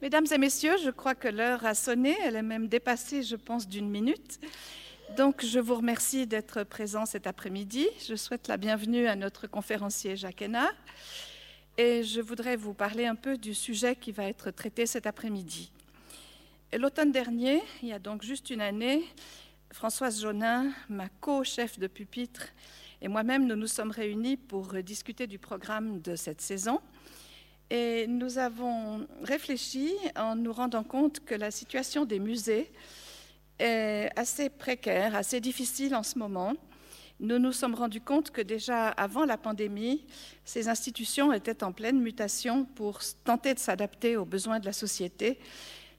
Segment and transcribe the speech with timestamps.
[0.00, 3.66] Mesdames et messieurs, je crois que l'heure a sonné, elle est même dépassée, je pense,
[3.66, 4.38] d'une minute.
[5.16, 7.88] Donc, je vous remercie d'être présents cet après-midi.
[8.08, 10.72] Je souhaite la bienvenue à notre conférencier Jacques Hénard.
[11.78, 15.72] Et je voudrais vous parler un peu du sujet qui va être traité cet après-midi.
[16.78, 19.04] L'automne dernier, il y a donc juste une année,
[19.72, 22.46] Françoise Jonin, ma co-chef de pupitre,
[23.02, 26.80] et moi-même, nous nous sommes réunis pour discuter du programme de cette saison.
[27.70, 32.70] Et nous avons réfléchi en nous rendant compte que la situation des musées
[33.58, 36.54] est assez précaire, assez difficile en ce moment.
[37.20, 40.06] Nous nous sommes rendus compte que déjà avant la pandémie,
[40.44, 45.38] ces institutions étaient en pleine mutation pour tenter de s'adapter aux besoins de la société,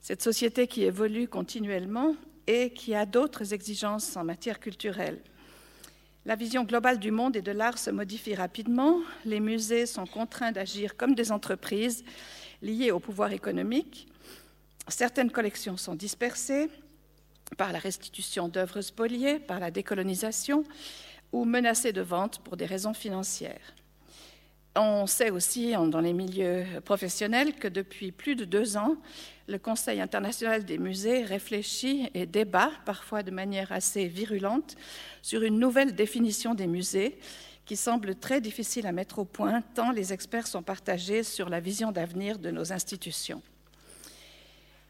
[0.01, 2.15] cette société qui évolue continuellement
[2.47, 5.21] et qui a d'autres exigences en matière culturelle.
[6.25, 8.99] La vision globale du monde et de l'art se modifie rapidement.
[9.25, 12.03] Les musées sont contraints d'agir comme des entreprises
[12.61, 14.07] liées au pouvoir économique.
[14.89, 16.69] Certaines collections sont dispersées
[17.57, 20.65] par la restitution d'œuvres spoliées, par la décolonisation
[21.31, 23.73] ou menacées de vente pour des raisons financières.
[24.75, 28.97] On sait aussi dans les milieux professionnels que depuis plus de deux ans,
[29.49, 34.75] le Conseil international des musées réfléchit et débat, parfois de manière assez virulente,
[35.21, 37.17] sur une nouvelle définition des musées
[37.65, 41.59] qui semble très difficile à mettre au point tant les experts sont partagés sur la
[41.59, 43.41] vision d'avenir de nos institutions.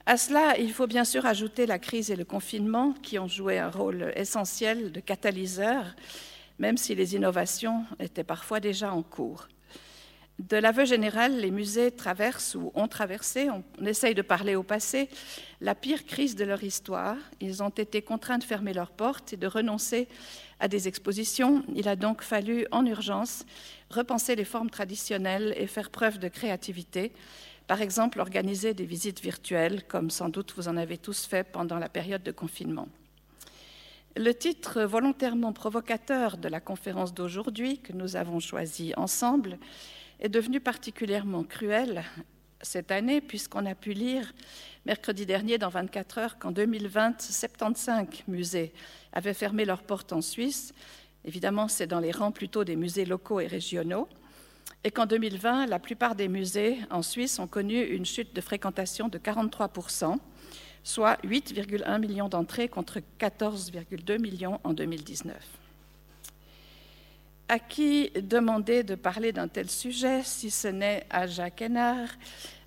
[0.05, 3.59] À cela, il faut bien sûr ajouter la crise et le confinement qui ont joué
[3.59, 5.85] un rôle essentiel de catalyseur,
[6.57, 9.47] même si les innovations étaient parfois déjà en cours.
[10.39, 15.09] De l'aveu général, les musées traversent ou ont traversé, on essaye de parler au passé,
[15.59, 17.17] la pire crise de leur histoire.
[17.41, 20.07] Ils ont été contraints de fermer leurs portes et de renoncer
[20.61, 21.65] à des expositions.
[21.75, 23.45] Il a donc fallu, en urgence,
[23.89, 27.11] repenser les formes traditionnelles et faire preuve de créativité.
[27.67, 31.79] Par exemple, organiser des visites virtuelles, comme sans doute vous en avez tous fait pendant
[31.79, 32.87] la période de confinement.
[34.15, 39.59] Le titre volontairement provocateur de la conférence d'aujourd'hui, que nous avons choisi ensemble,
[40.19, 42.03] est devenu particulièrement cruel
[42.61, 44.33] cette année, puisqu'on a pu lire
[44.85, 48.73] mercredi dernier dans 24 heures qu'en 2020, 75 musées
[49.13, 50.73] avaient fermé leurs portes en Suisse.
[51.25, 54.07] Évidemment, c'est dans les rangs plutôt des musées locaux et régionaux.
[54.83, 59.07] Et qu'en 2020, la plupart des musées en Suisse ont connu une chute de fréquentation
[59.07, 60.17] de 43%
[60.83, 65.35] soit 8,1 millions d'entrées contre 14,2 millions en 2019.
[67.51, 72.09] À qui demander de parler d'un tel sujet si ce n'est à Jacques Hénard,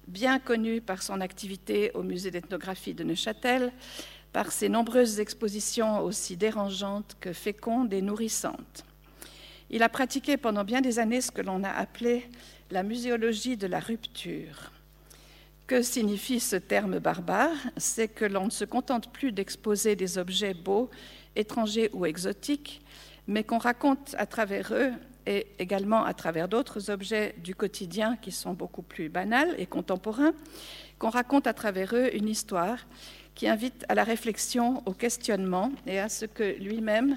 [0.09, 3.70] bien connu par son activité au musée d'ethnographie de Neuchâtel,
[4.32, 8.84] par ses nombreuses expositions aussi dérangeantes que fécondes et nourrissantes.
[9.70, 12.28] Il a pratiqué pendant bien des années ce que l'on a appelé
[12.72, 14.72] la muséologie de la rupture.
[15.69, 17.54] Que signifie ce terme barbare?
[17.76, 20.91] C'est que l'on ne se contente plus d'exposer des objets beaux,
[21.37, 22.82] étrangers ou exotiques,
[23.27, 24.93] mais qu'on raconte à travers eux
[25.27, 30.33] et également à travers d'autres objets du quotidien qui sont beaucoup plus banals et contemporains,
[30.99, 32.78] qu'on raconte à travers eux une histoire
[33.34, 37.16] qui invite à la réflexion, au questionnement et à ce que lui-même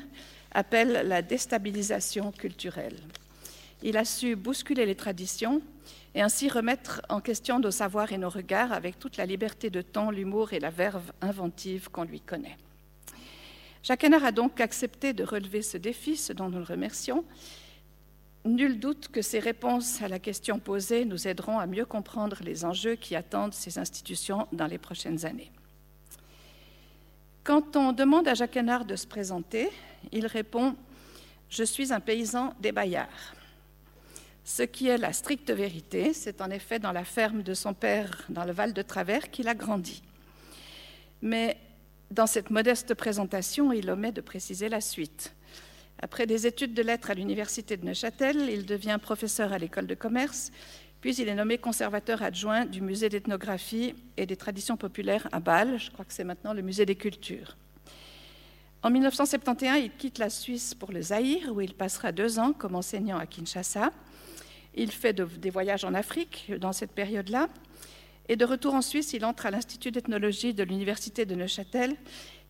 [0.51, 2.97] appelle la déstabilisation culturelle.
[3.83, 5.61] Il a su bousculer les traditions
[6.13, 9.81] et ainsi remettre en question nos savoirs et nos regards avec toute la liberté de
[9.81, 12.57] ton, l'humour et la verve inventive qu'on lui connaît.
[13.85, 17.23] Jacques Hénard a donc accepté de relever ce défi, ce dont nous le remercions.
[18.43, 22.65] Nul doute que ces réponses à la question posée nous aideront à mieux comprendre les
[22.65, 25.51] enjeux qui attendent ces institutions dans les prochaines années.
[27.43, 29.69] Quand on demande à Jacques Hénard de se présenter,
[30.11, 30.75] il répond
[31.47, 33.35] Je suis un paysan des Bayards.
[34.43, 38.23] Ce qui est la stricte vérité, c'est en effet dans la ferme de son père
[38.29, 40.01] dans le Val de Travers qu'il a grandi.
[41.21, 41.57] Mais
[42.11, 45.33] dans cette modeste présentation, il omet de préciser la suite.
[45.99, 49.95] Après des études de lettres à l'université de Neuchâtel, il devient professeur à l'école de
[49.95, 50.51] commerce,
[51.01, 55.79] puis il est nommé conservateur adjoint du musée d'ethnographie et des traditions populaires à Bâle,
[55.79, 57.55] je crois que c'est maintenant le musée des cultures.
[58.83, 62.75] En 1971, il quitte la Suisse pour le Zaïre, où il passera deux ans comme
[62.75, 63.91] enseignant à Kinshasa.
[64.75, 67.49] Il fait des voyages en Afrique dans cette période-là,
[68.27, 71.95] et de retour en Suisse, il entre à l'Institut d'ethnologie de l'Université de Neuchâtel,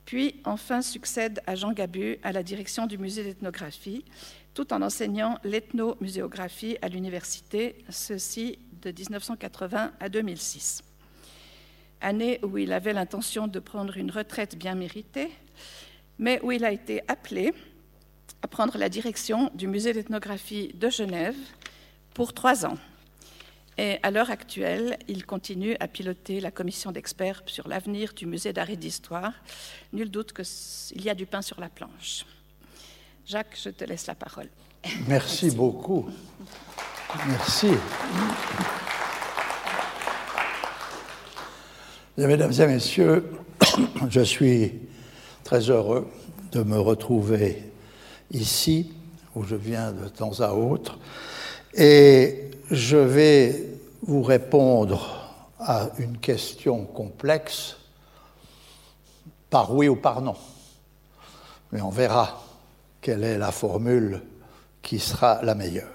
[0.06, 4.06] puis enfin succède à Jean Gabu à la direction du musée d'ethnographie,
[4.54, 10.84] tout en enseignant l'ethnomuséographie à l'université, ceci de 1980 à 2006.
[12.02, 15.32] Année où il avait l'intention de prendre une retraite bien méritée,
[16.20, 17.54] mais où il a été appelé
[18.42, 21.36] à prendre la direction du musée d'ethnographie de Genève
[22.14, 22.78] pour trois ans.
[23.78, 28.54] Et à l'heure actuelle, il continue à piloter la commission d'experts sur l'avenir du musée
[28.54, 29.34] d'art et d'histoire.
[29.92, 32.26] Nul doute qu'il y a du pain sur la planche.
[33.26, 34.50] Jacques, je te laisse la parole.
[35.08, 36.10] Merci, beaucoup.
[37.28, 37.72] Merci.
[42.18, 43.30] Mesdames et messieurs,
[44.10, 44.74] je suis
[45.44, 46.08] très heureux
[46.54, 47.64] de me retrouver
[48.32, 48.94] ici,
[49.36, 50.98] où je viens de temps à autre,
[51.76, 53.64] et je vais
[54.02, 57.78] vous répondre à une question complexe
[59.50, 60.36] par oui ou par non.
[61.72, 62.44] Mais on verra
[63.02, 64.22] quelle est la formule
[64.82, 65.90] qui sera la meilleure.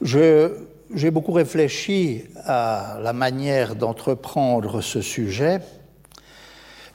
[0.00, 5.60] J'ai beaucoup réfléchi à la manière d'entreprendre ce sujet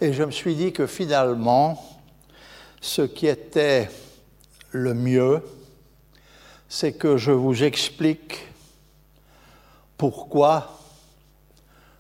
[0.02, 1.82] et je me suis dit que finalement,
[2.82, 3.90] ce qui était
[4.72, 5.42] le mieux,
[6.76, 8.48] c'est que je vous explique
[9.96, 10.80] pourquoi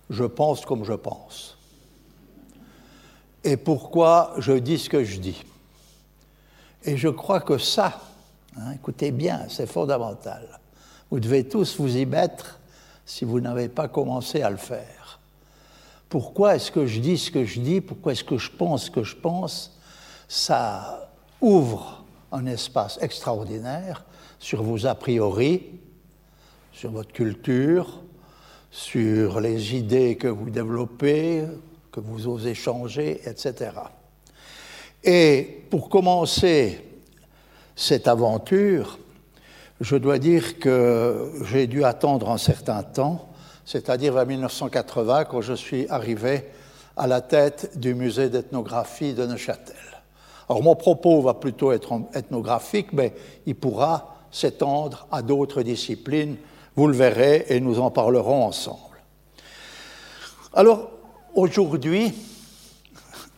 [0.09, 1.59] je pense comme je pense
[3.43, 5.43] et pourquoi je dis ce que je dis.
[6.85, 8.01] Et je crois que ça,
[8.57, 10.59] hein, écoutez bien, c'est fondamental.
[11.11, 12.59] Vous devez tous vous y mettre
[13.05, 15.19] si vous n'avez pas commencé à le faire.
[16.09, 17.79] Pourquoi est-ce que je dis ce que je dis?
[17.79, 19.77] Pourquoi est-ce que je pense ce que je pense?
[20.27, 21.11] Ça
[21.41, 24.03] ouvre un espace extraordinaire
[24.43, 25.69] sur vos a priori,
[26.73, 28.01] sur votre culture,
[28.71, 31.45] sur les idées que vous développez,
[31.93, 33.71] que vous osez changer, etc.
[35.01, 36.83] Et pour commencer
[37.73, 38.99] cette aventure,
[39.79, 43.29] je dois dire que j'ai dû attendre un certain temps,
[43.63, 46.43] c'est-à-dire vers 1980, quand je suis arrivé
[46.97, 49.77] à la tête du musée d'ethnographie de Neuchâtel.
[50.49, 53.13] Alors mon propos va plutôt être ethnographique, mais
[53.45, 56.35] il pourra s'étendre à d'autres disciplines,
[56.75, 58.97] vous le verrez, et nous en parlerons ensemble.
[60.53, 60.89] Alors
[61.35, 62.11] aujourd'hui,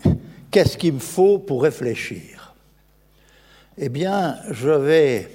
[0.51, 2.55] qu'est-ce qu'il me faut pour réfléchir?
[3.77, 5.29] Eh bien, je vais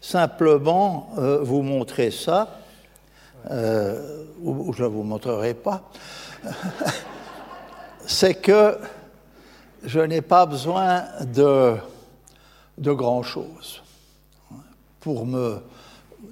[0.00, 2.58] simplement euh, vous montrer ça,
[3.50, 5.90] euh, ou, je ne vous montrerai pas.
[8.06, 8.78] C'est que
[9.84, 11.74] je n'ai pas besoin de,
[12.78, 13.82] de grand-chose
[15.00, 15.62] pour me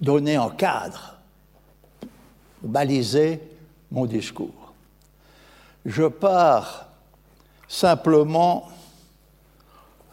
[0.01, 1.17] donner un cadre,
[2.63, 3.41] baliser
[3.91, 4.73] mon discours.
[5.85, 6.89] Je pars
[7.67, 8.69] simplement,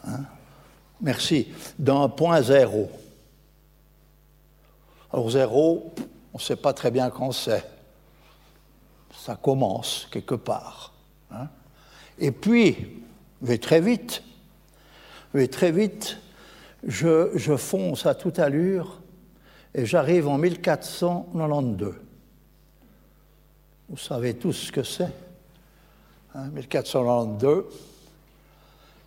[0.07, 0.21] hein,
[1.01, 1.47] merci,
[1.77, 2.89] d'un point zéro.
[5.11, 5.93] Alors zéro,
[6.33, 7.65] on ne sait pas très bien quand c'est.
[9.17, 10.93] Ça commence quelque part.
[11.31, 11.47] Hein.
[12.19, 13.03] Et puis,
[13.41, 14.23] je vais très vite,
[15.33, 16.17] je vais très vite,
[16.85, 19.01] je, fonce à toute allure
[19.73, 21.95] et j'arrive en 1492.
[23.89, 25.11] Vous savez tous ce que c'est
[26.35, 27.75] 1492, hein,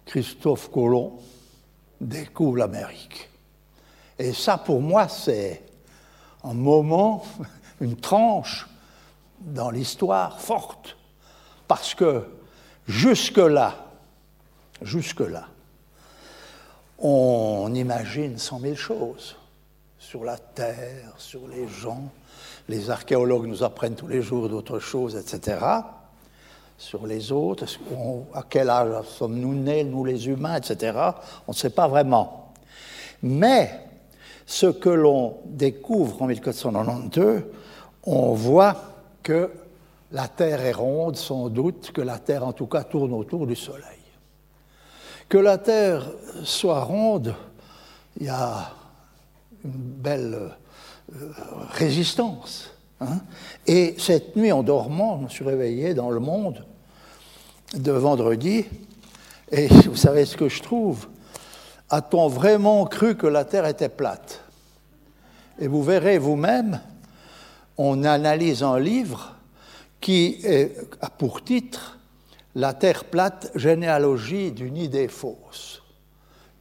[0.07, 1.19] Christophe Colomb
[2.01, 3.29] découvre l'Amérique.
[4.19, 5.63] Et ça, pour moi, c'est
[6.43, 7.25] un moment,
[7.81, 8.67] une tranche
[9.41, 10.97] dans l'histoire forte.
[11.67, 12.25] Parce que
[12.87, 13.75] jusque-là,
[14.81, 15.49] jusque-là,
[16.99, 19.37] on imagine cent mille choses
[19.99, 22.11] sur la terre, sur les gens.
[22.69, 25.59] Les archéologues nous apprennent tous les jours d'autres choses, etc
[26.79, 27.67] sur les autres,
[28.33, 30.97] à quel âge sommes-nous nés, nous les humains, etc.
[31.49, 32.53] On ne sait pas vraiment.
[33.21, 33.81] Mais
[34.47, 37.43] ce que l'on découvre en 1492,
[38.05, 38.77] on voit
[39.25, 39.51] que
[40.13, 43.57] la Terre est ronde, sans doute, que la Terre en tout cas tourne autour du
[43.57, 43.98] Soleil.
[45.29, 46.07] Que la Terre
[46.43, 47.35] soit ronde,
[48.19, 48.71] il y a
[49.63, 50.53] une belle
[51.15, 51.31] euh,
[51.73, 52.71] résistance.
[53.03, 53.19] Hein.
[53.67, 56.65] Et cette nuit, en dormant, je me suis réveillé dans le monde
[57.75, 58.65] de vendredi,
[59.53, 61.09] et vous savez ce que je trouve?
[61.91, 64.41] A-t-on vraiment cru que la Terre était plate?
[65.59, 66.81] Et vous verrez vous-même,
[67.77, 69.35] on analyse un livre
[70.01, 70.43] qui
[71.03, 71.98] a pour titre
[72.55, 75.83] La Terre plate, généalogie d'une idée fausse.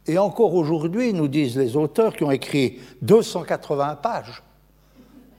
[0.06, 4.42] Et encore aujourd'hui, nous disent les auteurs qui ont écrit 280 pages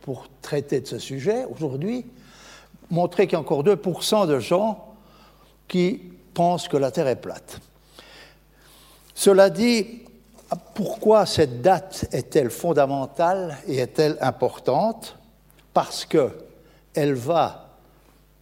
[0.02, 2.06] pour traiter de ce sujet, aujourd'hui,
[2.90, 4.94] montrer qu'il y a encore 2% de gens
[5.68, 6.02] qui
[6.34, 7.60] pensent que la Terre est plate.
[9.14, 10.04] Cela dit,
[10.74, 15.18] pourquoi cette date est-elle fondamentale et est-elle importante?
[15.74, 17.70] Parce qu'elle va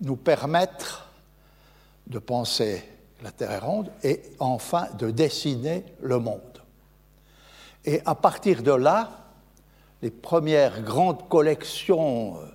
[0.01, 1.06] nous permettre
[2.07, 2.83] de penser
[3.23, 6.41] la Terre est ronde et enfin de dessiner le monde.
[7.85, 9.09] Et à partir de là,
[10.01, 12.45] les premières grandes collections euh,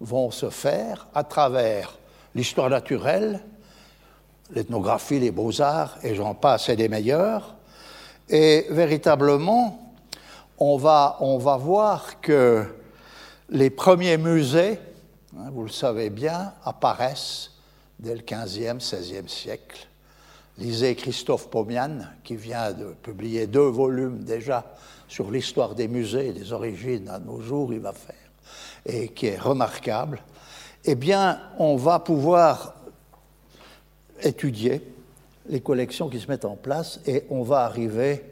[0.00, 1.96] vont se faire à travers
[2.34, 3.40] l'histoire naturelle,
[4.52, 7.54] l'ethnographie, les beaux-arts, et j'en passe, et des meilleurs.
[8.28, 9.94] Et véritablement,
[10.58, 12.64] on va, on va voir que
[13.50, 14.78] les premiers musées,
[15.38, 17.50] hein, vous le savez bien, apparaissent
[18.00, 19.86] dès le 15e, 16e siècle.
[20.58, 24.74] Lisez Christophe Pomian, qui vient de publier deux volumes déjà
[25.08, 28.14] sur l'histoire des musées des origines à nos jours, il va faire,
[28.86, 30.22] et qui est remarquable.
[30.84, 32.74] Eh bien, on va pouvoir
[34.22, 34.82] étudier
[35.48, 38.24] les collections qui se mettent en place et on va arriver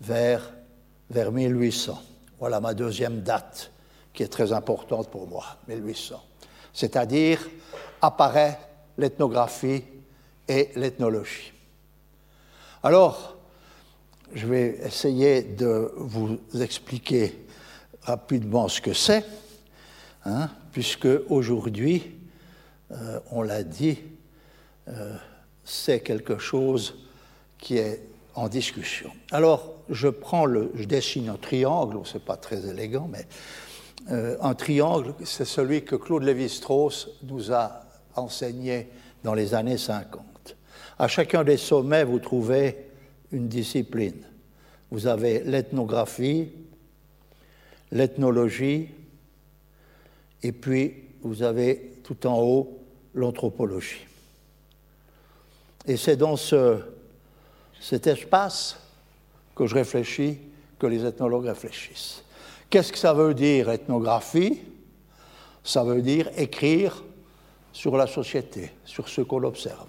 [0.00, 0.52] vers,
[1.10, 2.00] vers 1800.
[2.38, 3.70] Voilà ma deuxième date
[4.12, 6.22] qui est très importante pour moi, 1800.
[6.72, 7.48] C'est-à-dire
[8.02, 8.58] apparaît
[8.98, 9.84] l'ethnographie
[10.48, 11.52] et l'ethnologie.
[12.82, 13.36] Alors,
[14.32, 17.34] je vais essayer de vous expliquer
[18.02, 19.24] rapidement ce que c'est,
[20.24, 22.16] hein, puisque aujourd'hui,
[22.92, 23.98] euh, on l'a dit,
[24.88, 25.14] euh,
[25.64, 27.06] c'est quelque chose
[27.58, 28.02] qui est
[28.34, 29.10] en discussion.
[29.30, 33.26] Alors, je prends le, je dessine un triangle, c'est pas très élégant, mais
[34.10, 37.79] euh, un triangle, c'est celui que Claude Lévi-Strauss nous a
[38.16, 38.88] enseigné
[39.22, 40.56] dans les années 50.
[40.98, 42.76] À chacun des sommets, vous trouvez
[43.32, 44.22] une discipline.
[44.90, 46.50] Vous avez l'ethnographie,
[47.92, 48.88] l'ethnologie,
[50.42, 52.78] et puis vous avez tout en haut
[53.14, 54.06] l'anthropologie.
[55.86, 56.78] Et c'est dans ce,
[57.80, 58.76] cet espace
[59.54, 60.38] que je réfléchis,
[60.78, 62.24] que les ethnologues réfléchissent.
[62.68, 64.60] Qu'est-ce que ça veut dire ethnographie?
[65.64, 67.02] Ça veut dire écrire
[67.72, 69.88] sur la société, sur ce qu'on observe.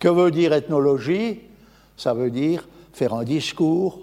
[0.00, 1.40] Que veut dire ethnologie?
[1.96, 4.00] Ça veut dire faire un discours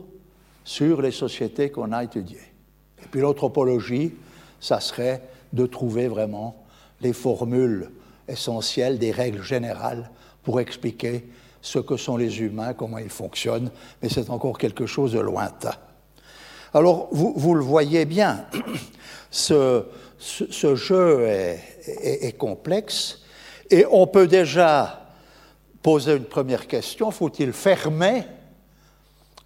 [0.63, 2.37] sur les sociétés qu'on a étudiées.
[3.01, 4.13] Et puis l'anthropologie,
[4.59, 5.21] ça serait
[5.53, 6.63] de trouver vraiment
[7.01, 7.89] les formules
[8.27, 10.09] essentielles, des règles générales
[10.43, 11.27] pour expliquer
[11.61, 13.71] ce que sont les humains, comment ils fonctionnent,
[14.01, 15.75] mais c'est encore quelque chose de lointain.
[16.73, 18.45] Alors, vous, le voyez bien,
[19.31, 19.83] ce,
[20.19, 23.21] jeu est, complexe
[23.69, 25.07] et on peut déjà
[25.81, 28.23] poser une première question, faut-il fermer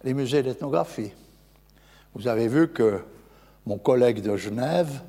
[0.02, 1.12] les musées d'ethnographie?
[2.14, 3.00] Vous avez vu que
[3.66, 5.00] mon collègue de Genève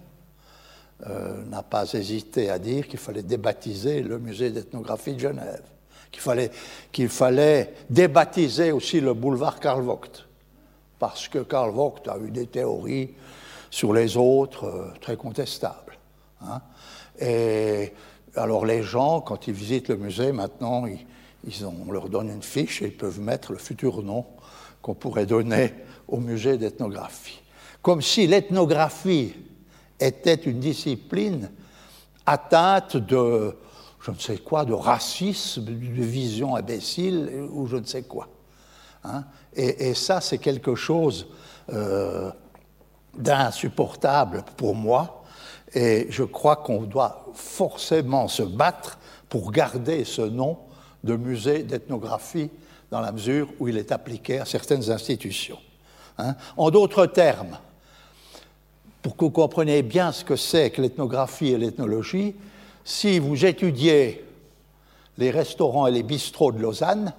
[1.07, 5.63] euh, n'a pas hésité à dire qu'il fallait débaptiser le musée d'ethnographie de Genève,
[6.11, 6.51] qu'il fallait,
[6.91, 10.25] qu'il fallait débaptiser aussi le boulevard Karl Vogt.
[10.97, 13.13] Parce que Karl Vogt a eu des théories
[13.75, 15.97] sur les autres euh, très contestables.
[16.39, 16.61] Hein.
[17.19, 17.91] Et
[18.33, 22.81] alors les gens, quand ils visitent le musée, maintenant, ils, on leur donne une fiche
[22.81, 24.25] et ils peuvent mettre le futur nom
[24.81, 25.73] qu'on pourrait donner
[26.07, 27.41] au musée d'ethnographie.
[27.81, 29.33] Comme si l'ethnographie
[29.99, 31.51] était une discipline
[32.25, 33.57] atteinte de,
[33.99, 38.29] je ne sais quoi, de racisme, de vision imbécile ou je ne sais quoi.
[39.03, 39.25] Hein.
[39.53, 41.27] Et, ça, c'est quelque chose
[41.73, 42.31] euh,
[43.17, 45.23] d'insupportable pour moi.
[45.73, 48.97] Et je crois qu'on doit forcément se battre
[49.29, 50.57] pour garder ce nom
[51.03, 52.49] de musée d'ethnographie
[52.91, 55.59] dans la mesure où il est appliqué à certaines institutions.
[56.17, 56.35] Hein.
[56.55, 57.57] En d'autres termes,
[59.01, 62.35] pour que vous compreniez bien ce que c'est que l'ethnographie et l'ethnologie,
[62.83, 64.25] si vous étudiez
[65.17, 67.13] les restaurants et les bistrots de Lausanne,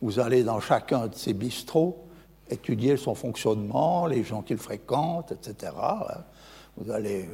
[0.00, 2.04] vous allez dans chacun de ces bistrots
[2.52, 5.72] étudier son fonctionnement, les gens qu'il fréquente, etc.
[6.76, 7.28] Vous allez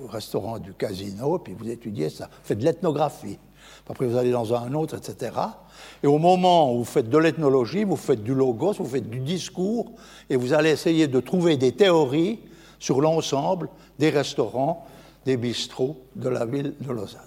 [0.00, 2.26] au restaurant du casino, puis vous étudiez ça.
[2.26, 3.38] Vous faites de l'ethnographie.
[3.88, 5.32] Après, vous allez dans un autre, etc.
[6.02, 9.20] Et au moment où vous faites de l'ethnologie, vous faites du logos, vous faites du
[9.20, 9.92] discours,
[10.28, 12.40] et vous allez essayer de trouver des théories
[12.78, 14.86] sur l'ensemble des restaurants,
[15.24, 17.20] des bistrots de la ville de Lausanne.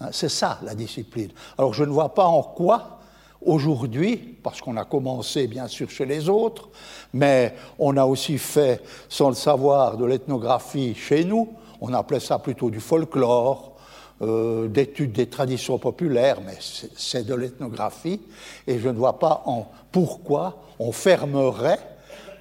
[0.00, 1.30] Hein, c'est ça la discipline.
[1.56, 2.95] Alors je ne vois pas en quoi
[3.44, 6.68] Aujourd'hui, parce qu'on a commencé bien sûr chez les autres,
[7.12, 11.48] mais on a aussi fait, sans le savoir, de l'ethnographie chez nous.
[11.80, 13.76] On appelait ça plutôt du folklore,
[14.22, 18.20] euh, d'études des traditions populaires, mais c'est de l'ethnographie.
[18.66, 21.80] Et je ne vois pas en pourquoi on fermerait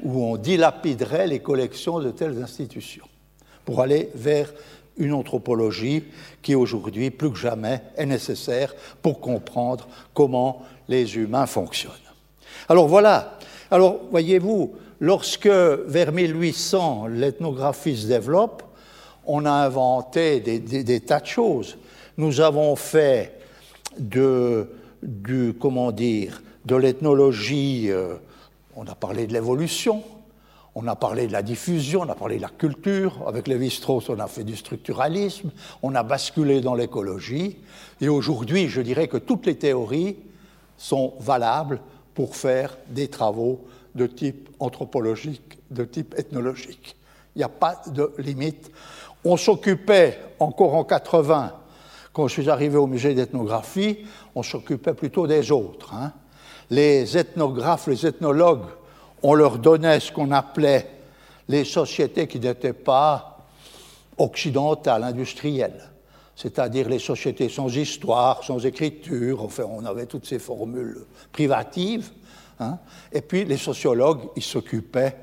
[0.01, 3.05] ou on dilapiderait les collections de telles institutions
[3.65, 4.53] pour aller vers
[4.97, 6.03] une anthropologie
[6.41, 11.93] qui aujourd'hui, plus que jamais, est nécessaire pour comprendre comment les humains fonctionnent.
[12.69, 13.37] Alors voilà,
[13.71, 18.63] alors voyez-vous, lorsque vers 1800 l'ethnographie se développe,
[19.25, 21.77] on a inventé des, tas de choses.
[22.17, 23.39] Nous avons fait
[23.97, 24.69] de,
[25.01, 28.15] du, comment dire, de l'ethnologie, euh,
[28.75, 30.03] on a parlé de l'évolution,
[30.77, 33.23] On a parlé de la diffusion, on a parlé de la culture.
[33.27, 35.51] Avec Lévi-Strauss, on a fait du structuralisme,
[35.81, 37.57] on a basculé dans l'écologie.
[38.01, 40.17] Et aujourd'hui, je dirais que toutes les théories
[40.77, 41.79] sont valables
[42.13, 43.65] pour faire des travaux
[43.95, 46.97] de type anthropologique, de type ethnologique.
[47.35, 48.69] Il n'y a pas de limite.
[49.23, 51.53] On s'occupait, encore en 80,
[52.11, 53.99] quand je suis arrivé au musée d'ethnographie,
[54.35, 55.93] on s'occupait plutôt des autres.
[55.93, 56.11] Hein.
[56.69, 58.65] Les ethnographes, les ethnologues,
[59.25, 60.87] on leur donnait ce qu'on appelait
[61.47, 63.39] les sociétés qui n'étaient pas
[64.19, 65.89] occidentales, industrielles,
[66.35, 72.11] c'est-à-dire les sociétés sans histoire, sans écriture, enfin on avait toutes ces formules privatives,
[72.59, 72.77] hein.
[73.11, 75.15] et puis les sociologues, ils s'occupaient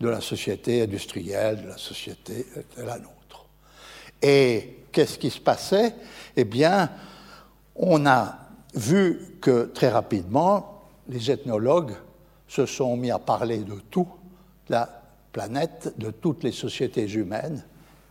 [0.00, 2.46] de la société industrielle, de la société
[2.76, 3.44] de la nôtre.
[4.22, 5.96] Et qu'est-ce qui se passait?
[6.36, 6.90] Eh bien,
[7.74, 8.38] on a
[8.72, 11.94] vu que très rapidement, les ethnologues
[12.48, 14.08] se sont mis à parler de tout,
[14.68, 14.88] la
[15.32, 17.62] planète, de toutes les sociétés humaines,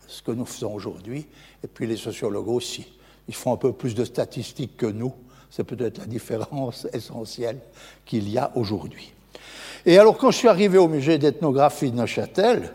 [0.07, 1.27] ce que nous faisons aujourd'hui,
[1.63, 2.87] et puis les sociologues aussi.
[3.27, 5.13] Ils font un peu plus de statistiques que nous,
[5.49, 7.59] c'est peut-être la différence essentielle
[8.05, 9.13] qu'il y a aujourd'hui.
[9.85, 12.73] Et alors, quand je suis arrivé au musée d'ethnographie de Neuchâtel,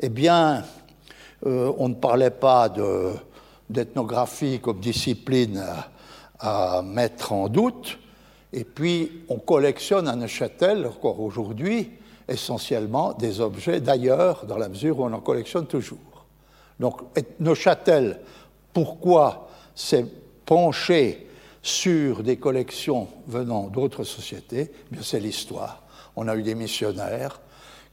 [0.00, 0.64] eh bien,
[1.46, 2.72] euh, on ne parlait pas
[3.68, 5.64] d'ethnographie comme discipline
[6.38, 7.98] à mettre en doute,
[8.56, 11.90] et puis, on collectionne à Neuchâtel, encore aujourd'hui,
[12.26, 16.24] essentiellement des objets d'ailleurs, dans la mesure où on en collectionne toujours.
[16.80, 17.02] Donc,
[17.38, 18.18] Neuchâtel,
[18.72, 20.06] pourquoi s'est
[20.46, 21.26] penché
[21.60, 24.72] sur des collections venant d'autres sociétés?
[24.90, 25.82] Eh C'est l'histoire.
[26.16, 27.42] On a eu des missionnaires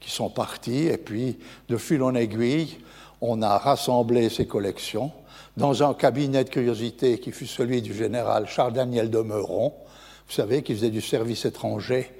[0.00, 2.78] qui sont partis, et puis, de fil en aiguille,
[3.20, 5.12] on a rassemblé ces collections
[5.58, 9.74] dans un cabinet de curiosité qui fut celui du général Charles-Daniel de Meuron,
[10.26, 12.10] vous savez, qui faisait du service étranger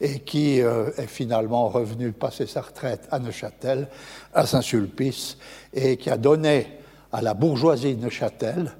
[0.00, 3.88] et qui euh, est finalement revenu passer sa retraite à Neuchâtel,
[4.32, 5.38] à Saint-Sulpice,
[5.72, 6.78] et qui a donné
[7.12, 8.72] à la bourgeoisie de Neuchâtel,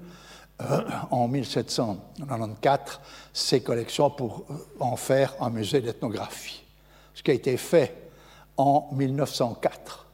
[0.60, 0.80] euh,
[1.10, 3.00] en 1794,
[3.32, 6.62] ses collections pour euh, en faire un musée d'ethnographie.
[7.14, 7.94] Ce qui a été fait
[8.56, 10.06] en 1904.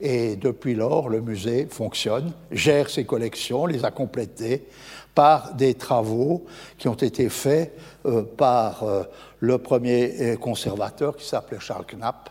[0.00, 4.66] Et depuis lors, le musée fonctionne, gère ses collections, les a complétées
[5.14, 6.46] par des travaux
[6.78, 9.02] qui ont été faits euh, par euh,
[9.40, 12.30] le premier conservateur qui s'appelait Charles Knapp.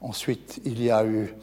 [0.00, 1.34] Ensuite, il y a eu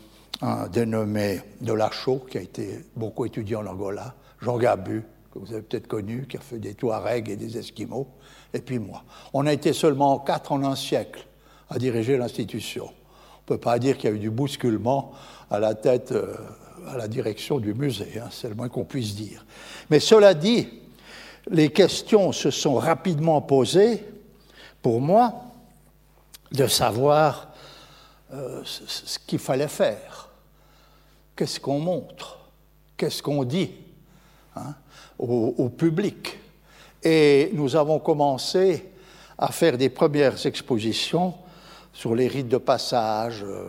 [0.41, 5.53] un dénommé de Lachaud qui a été beaucoup étudié en Angola, Jean Gabu, que vous
[5.53, 8.07] avez peut-être connu, qui a fait des Touaregs et des Esquimaux,
[8.53, 9.03] et puis moi.
[9.33, 11.27] On a été seulement quatre en un siècle
[11.69, 12.85] à diriger l'institution.
[12.85, 15.11] On ne peut pas dire qu'il y a eu du bousculement
[15.49, 16.35] à la tête, euh,
[16.87, 19.45] à la direction du musée, hein, c'est le moins qu'on puisse dire.
[19.89, 20.67] Mais cela dit,
[21.49, 24.03] les questions se sont rapidement posées
[24.81, 25.33] pour moi
[26.51, 27.49] de savoir
[28.33, 30.29] euh, ce qu'il fallait faire.
[31.35, 32.37] Qu'est-ce qu'on montre?
[32.97, 33.71] Qu'est-ce qu'on dit
[34.55, 34.73] hein,
[35.19, 36.39] au, public?
[37.03, 38.91] Et nous avons commencé
[39.37, 41.35] à faire des premières expositions
[41.97, 43.65] sur les rites de passage, euh,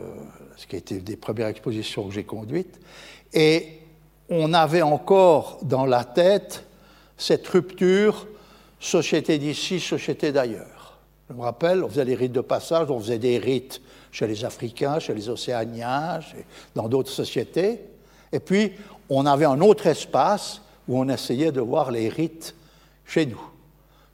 [0.59, 2.79] ce qui a été des premières expositions que j'ai conduites.
[3.33, 3.81] Et
[4.29, 6.67] on avait encore dans la tête
[7.17, 8.27] cette rupture
[8.81, 10.99] société d'ici, société d'ailleurs.
[11.31, 13.81] Je me rappelle, on faisait les rites de passage, on faisait des rites
[14.13, 16.21] chez les Africains, chez les Océaniens,
[16.75, 17.81] dans d'autres sociétés.
[18.31, 18.73] Et puis,
[19.09, 22.55] on avait un autre espace où on essayait de voir les rites
[23.07, 23.41] chez nous.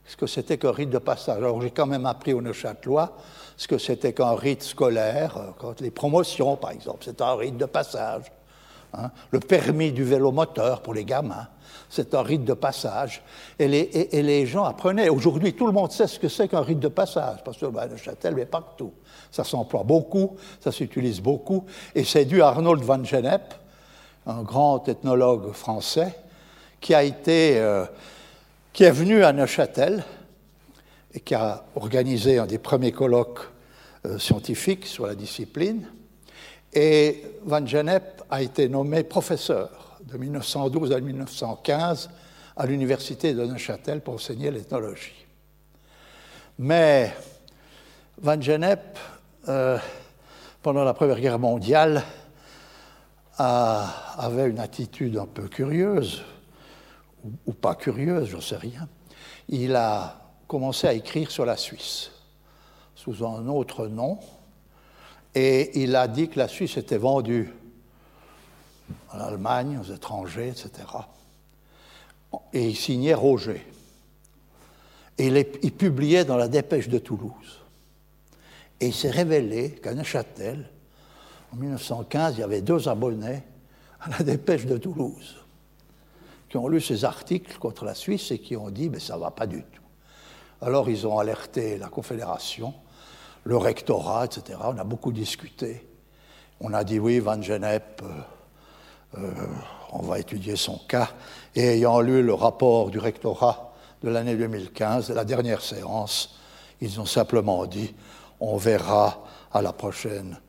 [0.07, 1.39] Ce que c'était qu'un rite de passage.
[1.39, 3.17] Alors, j'ai quand même appris au Neuchâtelois
[3.57, 7.67] ce que c'était qu'un rite scolaire, euh, les promotions, par exemple, c'est un rite de
[7.67, 8.33] passage.
[8.95, 9.11] Hein.
[9.31, 11.49] Le permis du vélo moteur pour les gamins,
[11.89, 13.23] c'est un rite de passage.
[13.59, 15.09] Et les, gens apprenaient.
[15.09, 17.87] Aujourd'hui, tout le monde sait ce que c'est qu'un rite de passage, parce que ben,
[17.87, 18.93] le Châtel est partout.
[19.31, 21.65] Ça s'emploie beaucoup, ça s'utilise beaucoup,
[21.95, 23.55] et c'est dû à Arnold van Gennep,
[24.27, 26.17] un grand ethnologue français,
[26.81, 27.85] qui a été, euh,
[28.73, 30.05] qui est venu à Neuchâtel
[31.15, 33.41] et qui a organisé un des premiers colloques
[34.05, 35.87] euh, scientifiques sur la discipline.
[36.73, 42.11] Et Van Gennep a été nommé professeur de 1912 à 1915
[42.57, 45.25] à l'université de Neuchâtel pour enseigner l'ethnologie.
[46.59, 47.15] Mais
[48.21, 48.99] Van Gennep,
[49.49, 49.79] euh,
[50.63, 52.03] pendant la Première Guerre mondiale,
[53.37, 56.23] avait une attitude un peu curieuse,
[57.25, 58.89] ou, ou pas curieuse, je ne sais rien.
[59.49, 60.24] Il a
[60.55, 62.13] commencé à écrire sur la Suisse
[62.95, 64.21] sous un autre nom,
[65.35, 67.53] et il a dit que la Suisse était vendue
[69.13, 70.71] en Allemagne, aux étrangers, etc.
[72.53, 73.67] Et il signait Roger.
[75.19, 77.61] Et il, publiait dans la Dépêche de Toulouse.
[78.79, 80.71] Et il s'est révélé qu'à Neuchâtel,
[81.53, 83.43] En 1915, il y avait deux abonnés
[84.03, 85.35] à la dépêche de Toulouse
[86.49, 89.21] qui ont lu ces articles contre la Suisse et qui ont dit mais ça ne
[89.21, 89.84] va pas du tout.
[90.65, 92.73] Alors ils ont alerté la Confédération,
[93.45, 94.59] le rectorat, etc.
[94.65, 95.87] On a beaucoup discuté.
[96.59, 99.31] On a dit oui, Van Genep, euh, euh,
[99.93, 101.11] on va étudier son cas.
[101.55, 106.41] Et ayant lu le rapport du rectorat de l'année 2015, la dernière séance,
[106.81, 107.95] ils ont simplement dit
[108.41, 109.23] on verra
[109.53, 110.41] à la prochaine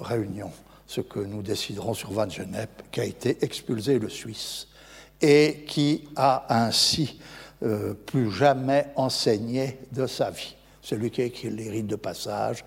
[0.00, 0.52] réunion
[0.86, 4.68] ce que nous déciderons sur Van Genep, qui a été expulsé de Suisse
[5.20, 7.18] et qui a ainsi
[7.62, 10.56] euh, plus jamais enseigné de sa vie.
[10.82, 12.64] Celui qui écrit les rites de passage,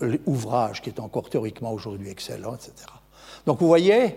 [0.00, 2.72] l'ouvrage qui est encore théoriquement aujourd'hui excellent, etc.
[3.46, 4.16] Donc vous voyez,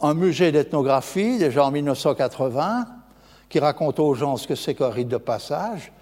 [0.00, 2.86] un musée d'ethnographie, déjà en 1980,
[3.48, 5.92] qui raconte aux gens ce que c'est qu'un rite de passage,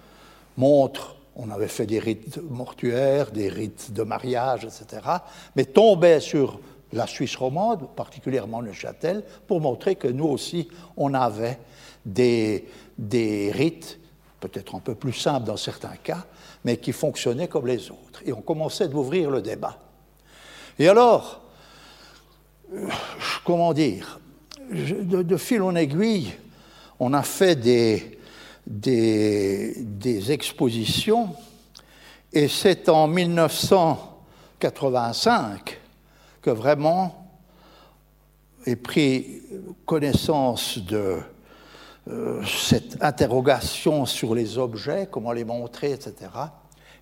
[0.57, 5.03] montre on avait fait des rites mortuaires, des rites de mariage, etc.,
[5.57, 6.61] mais tombait sur
[6.93, 11.59] la Suisse romande, particulièrement Neuchâtel, pour montrer que nous aussi, on avait
[12.05, 12.67] des,
[12.99, 13.99] des rites,
[14.41, 16.27] peut-être un peu plus simples dans certains cas,
[16.65, 18.23] mais qui fonctionnaient comme les autres.
[18.25, 19.79] Et on commençait d'ouvrir le débat.
[20.79, 21.43] Et alors,
[22.73, 22.89] euh,
[23.45, 24.21] comment dire,
[24.71, 26.33] de, de fil en aiguille,
[26.99, 28.19] on a fait des,
[28.67, 31.35] des, expositions,
[32.33, 35.81] et c'est en 1985
[36.41, 37.29] que vraiment
[38.65, 39.43] est pris
[39.85, 41.19] connaissance de
[42.09, 46.15] euh, cette interrogation sur les objets, comment les montrer, etc.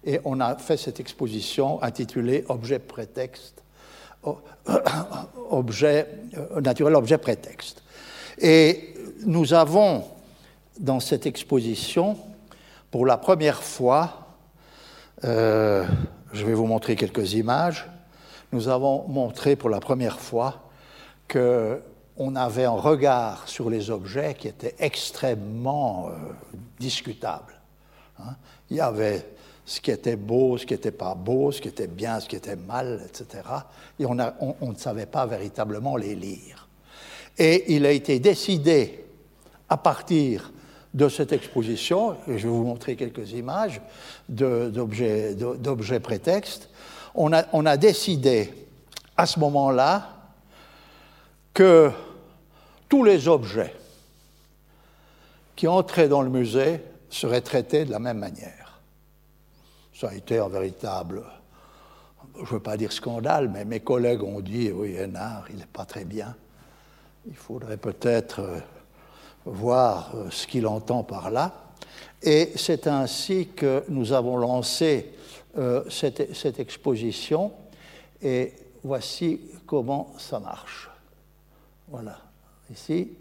[0.04, 3.62] Et on a fait cette exposition intitulée Objet prétexte,
[5.50, 7.82] objet euh, naturel, objet prétexte.
[8.38, 10.04] Et nous avons
[10.78, 12.18] dans cette exposition,
[12.90, 14.36] pour la première fois,
[15.24, 15.86] euh,
[16.32, 17.88] je vais vous montrer quelques images,
[18.52, 20.70] nous avons montré pour la première fois
[22.20, 26.12] qu'on avait un regard sur les objets qui était extrêmement euh,
[26.78, 27.54] discutable.
[28.18, 28.34] Hein.
[28.68, 29.26] Il y avait
[29.64, 32.36] ce qui était beau, ce qui n'était pas beau, ce qui était bien, ce qui
[32.36, 33.42] était mal, etc.
[33.98, 34.18] Et on,
[34.60, 36.68] on ne savait pas véritablement les lire.
[37.38, 39.02] Et il a été décidé,
[39.70, 40.52] à partir
[40.92, 43.80] de cette exposition, et je vais vous montrer quelques images
[44.28, 46.68] d'objets prétextes,
[47.14, 48.52] on a, on a décidé
[49.16, 50.06] à ce moment-là
[51.54, 51.90] que
[52.90, 53.72] tous les objets
[55.56, 58.80] qui entraient dans le musée seraient traités de la même manière.
[59.94, 61.22] Ça a été un véritable,
[62.34, 65.66] je ne veux pas dire scandale, mais mes collègues ont dit, oui, Hénard, il n'est
[65.66, 66.34] pas très bien.
[67.28, 68.58] Il faudrait peut-être euh,
[69.44, 71.52] voir euh, ce qu'il entend par là.
[72.22, 75.14] Et c'est ainsi que nous avons lancé
[75.58, 77.52] euh, cette, cette, exposition.
[78.22, 80.90] Et voici comment ça marche.
[81.88, 82.29] Voilà.
[82.70, 83.12] Ici,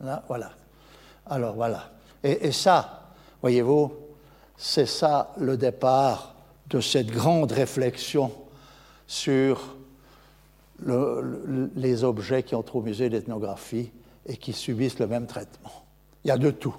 [0.00, 0.52] là, voilà.
[1.26, 1.92] Alors voilà.
[2.22, 3.92] Et, ça, voyez-vous,
[4.56, 6.34] c'est ça le départ
[6.68, 8.32] de cette grande réflexion
[9.06, 9.76] sur
[10.80, 13.90] le, les objets qui entrent au musée d'ethnographie
[14.26, 15.84] et qui subissent le même traitement.
[16.24, 16.76] Il y a de tout.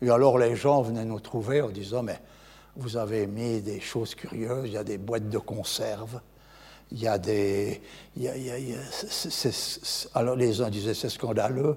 [0.00, 2.20] Et alors les gens venaient nous trouver en disant, mais
[2.76, 6.20] vous avez mis des choses curieuses, il y a des boîtes de conserve,
[6.94, 7.82] il y a des...
[10.14, 11.76] alors les uns disaient c'est scandaleux,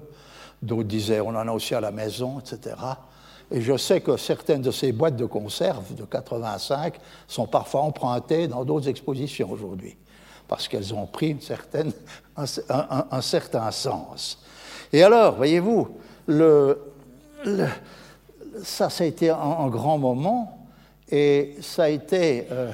[0.62, 2.76] d'autres disaient on en a aussi à la maison, etc.
[3.50, 6.94] Et je sais que certaines de ces boîtes de conserve de 85
[7.26, 9.96] sont parfois empruntées dans d'autres expositions aujourd'hui,
[10.46, 11.92] parce qu'elles ont pris une certaine,
[12.36, 14.38] un certain sens.
[14.92, 15.88] Et alors, voyez-vous,
[16.26, 16.78] le,
[18.62, 20.66] ça, ça a été un, grand moment,
[21.10, 22.46] et ça a été...
[22.52, 22.70] Euh,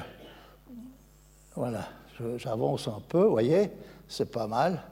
[1.55, 1.87] voilà,
[2.37, 3.71] j'avance un peu, vous voyez,
[4.07, 4.83] c'est pas mal.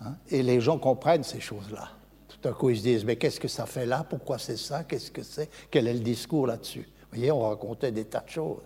[0.00, 1.88] Hein, et les gens comprennent ces choses-là.
[2.28, 4.04] Tout à coup, ils se disent, mais qu'est-ce que ça fait là?
[4.08, 4.84] Pourquoi c'est ça?
[4.84, 5.48] Qu'est-ce que c'est?
[5.70, 6.80] Quel est le discours là-dessus?
[6.80, 8.62] Vous voyez, on racontait des tas de choses.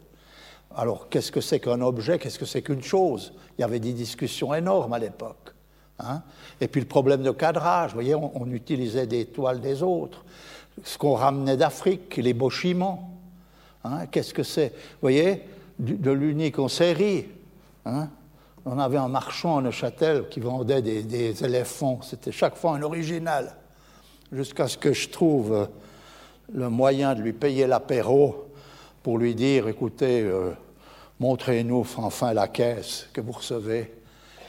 [0.75, 2.19] Alors, qu'est-ce que c'est qu'un objet?
[2.19, 3.33] Qu'est-ce que c'est qu'une chose?
[3.59, 5.55] Il y avait des discussions énormes à l'époque.
[5.99, 6.23] Hein.
[6.61, 10.25] Et puis le problème de cadrage, vous voyez, on, utilisait des toiles des autres.
[10.85, 12.51] Ce qu'on ramenait d'Afrique, les beaux
[13.85, 14.69] Hein, Qu'est-ce que c'est?
[14.69, 15.43] Vous voyez,
[15.79, 17.27] de l'unique en série.
[17.87, 18.09] Hein.
[18.65, 22.01] on avait un marchand à Neuchâtel qui vendait des, éléphants.
[22.03, 23.57] C'était chaque fois un original.
[24.33, 25.69] Jusqu'à ce que je trouve
[26.53, 28.49] le moyen de lui payer l'apéro
[29.03, 30.51] pour lui dire écoutez, euh,
[31.21, 33.93] montrez-nous enfin la caisse que vous recevez.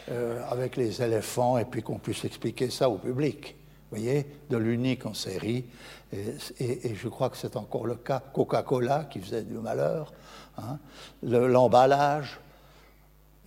[0.09, 3.57] Euh, avec les éléphants et puis qu'on puisse expliquer ça au public.
[3.91, 5.65] Vous voyez, de l'unique en série.
[6.13, 8.23] Et, je crois que c'est encore le cas.
[8.33, 10.13] Coca-Cola qui faisait du malheur,
[10.57, 10.79] hein,
[11.23, 12.39] l'emballage.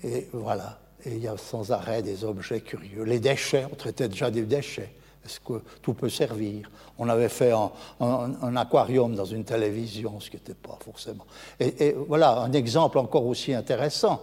[0.05, 0.79] Et voilà.
[1.05, 3.05] Et il y a sans arrêt des objets curieux.
[3.05, 4.93] Les déchets, on traitait déjà des déchets.
[5.25, 6.71] Est-ce que tout peut servir?
[6.99, 11.25] On avait fait un, aquarium dans une télévision, ce qui n'était pas forcément.
[11.59, 14.21] Et, voilà, un exemple encore aussi intéressant.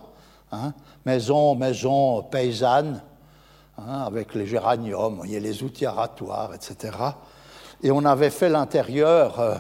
[0.52, 0.74] Hein.
[1.06, 3.02] maison, maison paysanne,
[3.78, 6.94] hein, avec les géraniums, a les outils aratoires, etc.
[7.84, 9.56] Et on avait fait l'intérieur, euh,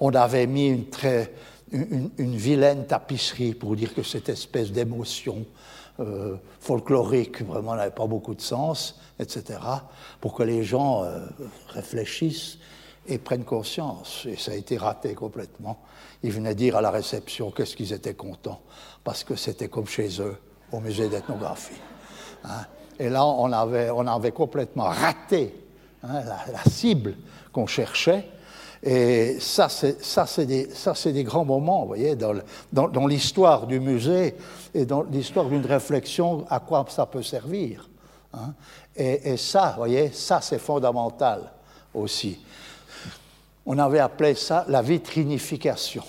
[0.00, 1.32] on avait mis une, très,
[1.72, 5.44] une, vilaine tapisserie pour dire que cette espèce d'émotion
[6.00, 9.58] euh, folklorique vraiment n'avait pas beaucoup de sens, etc.,
[10.20, 11.26] pour que les gens euh,
[11.68, 12.58] réfléchissent
[13.06, 14.26] et prennent conscience.
[14.26, 15.80] Et ça a été raté complètement.
[16.22, 18.60] Ils venaient dire à la réception qu'est-ce qu'ils étaient contents,
[19.04, 20.36] parce que c'était comme chez eux,
[20.72, 21.80] au musée d'ethnographie.
[22.44, 22.66] Hein.
[22.98, 25.54] Et là, on avait, on avait complètement raté
[26.02, 27.16] hein, la, cible
[27.52, 28.28] qu'on cherchait.
[28.82, 30.68] Et ça, c'est des,
[31.12, 32.34] des, grands moments, vous voyez, dans,
[32.72, 34.36] dans l'histoire du musée
[34.72, 37.88] et dans l'histoire d'une réflexion à quoi ça peut servir.
[38.32, 38.54] Hein.
[38.94, 41.52] Et, ça, vous voyez, ça c'est fondamental
[41.94, 42.38] aussi.
[43.66, 46.04] On avait appelé ça la vitrinification.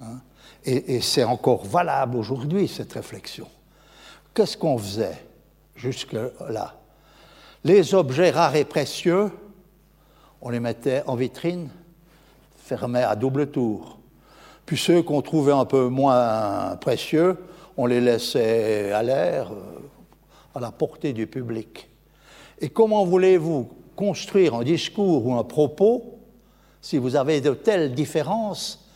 [0.00, 0.20] Hein.
[0.64, 3.48] Et, et c'est encore valable aujourd'hui, cette réflexion.
[4.32, 5.26] Qu'est-ce qu'on faisait
[5.76, 6.74] jusque-là?
[7.64, 9.30] Les objets rares et précieux,
[10.44, 11.70] on les mettait en vitrine,
[12.58, 13.98] fermés à double tour.
[14.66, 17.38] Puis ceux qu'on trouvait un peu moins précieux,
[17.78, 19.80] on les laissait à l'air, euh,
[20.54, 21.88] à la portée du public.
[22.60, 26.18] Et comment voulez-vous construire un discours ou un propos
[26.80, 28.86] si vous avez de telles différences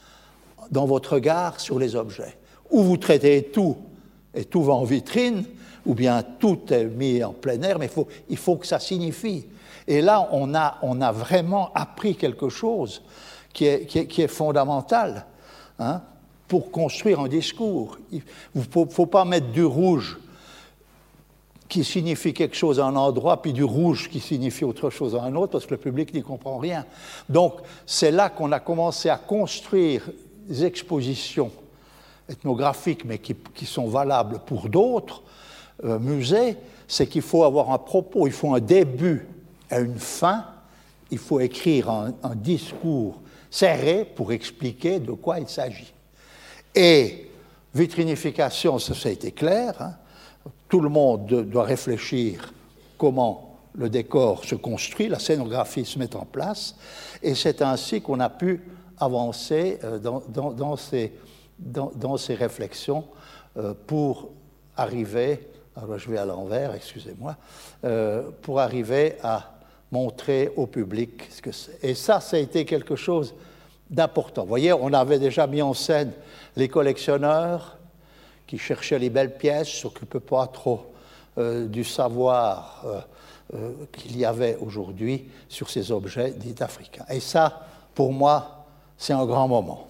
[0.70, 2.36] dans votre regard sur les objets?
[2.70, 3.76] Ou vous traitez tout
[4.34, 5.44] et tout va en vitrine,
[5.86, 8.78] ou bien tout est mis en plein air, mais il faut, il faut que ça
[8.78, 9.46] signifie.
[9.88, 13.02] Et là, on a, vraiment appris quelque chose
[13.52, 15.26] qui est fondamental.
[15.80, 16.02] Hein,
[16.48, 17.98] pour construire un discours.
[18.10, 18.22] Il
[18.54, 20.18] ne faut, pas mettre du rouge
[21.68, 25.22] qui signifie quelque chose à un endroit, puis du rouge qui signifie autre chose à
[25.22, 26.86] un autre, parce que le public n'y comprend rien.
[27.28, 30.10] Donc, c'est là qu'on a commencé à construire
[30.48, 31.52] des expositions
[32.26, 35.22] ethnographiques, mais qui, sont valables pour d'autres
[35.84, 36.56] euh, musées,
[36.88, 39.28] c'est qu'il faut avoir un propos, il faut un début
[39.70, 40.46] et une fin,
[41.10, 45.92] il faut écrire un discours serré pour expliquer de quoi il s'agit.
[46.74, 47.30] Et
[47.74, 49.74] vitrinification, ça, a été clair.
[49.80, 49.94] Hein.
[50.68, 52.52] Tout le monde doit réfléchir
[52.96, 56.74] comment le décor se construit, la scénographie se met en place,
[57.22, 58.60] et c'est ainsi qu'on a pu
[58.98, 61.12] avancer euh, dans, ces,
[61.58, 63.04] dans ces, réflexions
[63.56, 64.30] euh, pour
[64.76, 67.36] arriver, alors je vais à l'envers, excusez-moi,
[67.84, 69.57] euh, pour arriver à
[69.90, 71.82] montrer au public ce que c'est.
[71.82, 73.34] Et ça, ça a été quelque chose
[73.90, 74.42] d'important.
[74.42, 76.12] Vous voyez, on avait déjà mis en scène
[76.56, 77.78] les collectionneurs
[78.46, 80.92] qui cherchaient les belles pièces, s'occupaient pas trop
[81.38, 83.00] euh, du savoir euh,
[83.54, 87.04] euh, qu'il y avait aujourd'hui sur ces objets dits africains.
[87.08, 89.86] Et ça, pour moi, c'est un grand moment.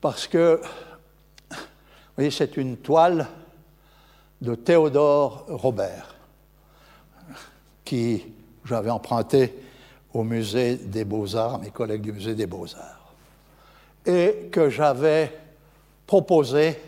[0.00, 0.60] Parce que,
[1.50, 1.56] vous
[2.16, 3.26] voyez, c'est une toile
[4.40, 6.17] de Théodore Robert
[7.88, 8.22] qui
[8.66, 9.54] j'avais emprunté
[10.12, 13.14] au musée des beaux-arts, mes collègues du musée des beaux-arts,
[14.04, 15.32] et que j'avais
[16.06, 16.78] proposé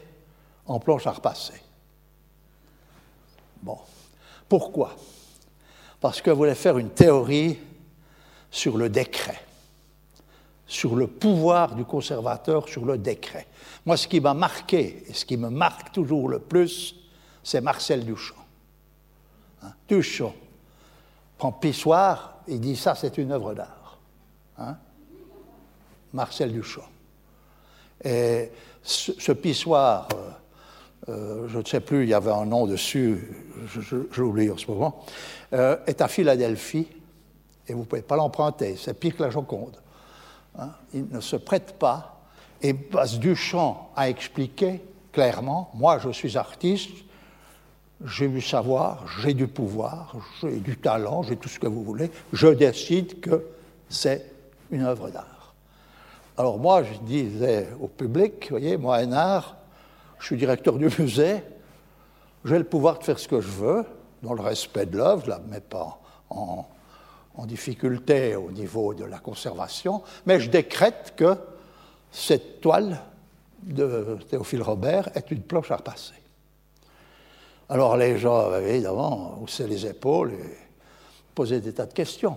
[0.66, 1.54] en planche à repasser.
[3.62, 3.78] Bon,
[4.46, 4.94] pourquoi?
[6.02, 7.58] Parce que je voulais faire une théorie
[8.50, 9.40] sur le décret,
[10.66, 13.46] sur le pouvoir du conservateur sur le décret.
[13.86, 16.94] Moi, ce qui m'a marqué, et ce qui me marque toujours le plus,
[17.42, 18.34] c'est Marcel Duchamp.
[19.62, 19.72] Hein?
[19.88, 20.34] Duchamp,
[21.40, 23.98] prend Pissoir, il dit ça c'est une œuvre d'art.
[24.59, 24.76] Hein.
[26.12, 26.85] Marcel Duchamp.
[28.05, 28.50] Et
[28.83, 30.31] ce, pissoir, euh,
[31.09, 33.26] euh, je ne sais plus, il y avait un nom dessus,
[33.66, 35.03] je, l'oublie en ce moment,
[35.55, 36.88] euh, est à Philadelphie
[37.66, 39.76] et vous ne pouvez pas l'emprunter, c'est pire que la Joconde.
[40.59, 40.70] Hein.
[40.92, 42.20] Il ne se prête pas.
[42.61, 42.74] Et
[43.18, 46.90] Duchamp a expliqué clairement, moi je suis artiste,
[48.04, 52.10] j'ai du savoir, j'ai du pouvoir, j'ai du talent, j'ai tout ce que vous voulez,
[52.32, 53.44] je décide que
[53.88, 54.32] c'est
[54.70, 55.54] une œuvre d'art.
[56.38, 59.56] Alors moi, je disais au public, vous voyez, moi, un art,
[60.18, 61.42] je suis directeur du musée,
[62.44, 63.84] j'ai le pouvoir de faire ce que je veux,
[64.22, 65.98] dans le respect de l'œuvre, je ne la mets pas
[66.30, 66.66] en,
[67.34, 71.36] en difficulté au niveau de la conservation, mais je décrète que
[72.10, 73.00] cette toile
[73.62, 76.19] de Théophile Robert est une planche à repasser.
[77.70, 80.59] Alors les gens, évidemment, haussaient les épaules et
[81.33, 82.37] posaient des tas de questions.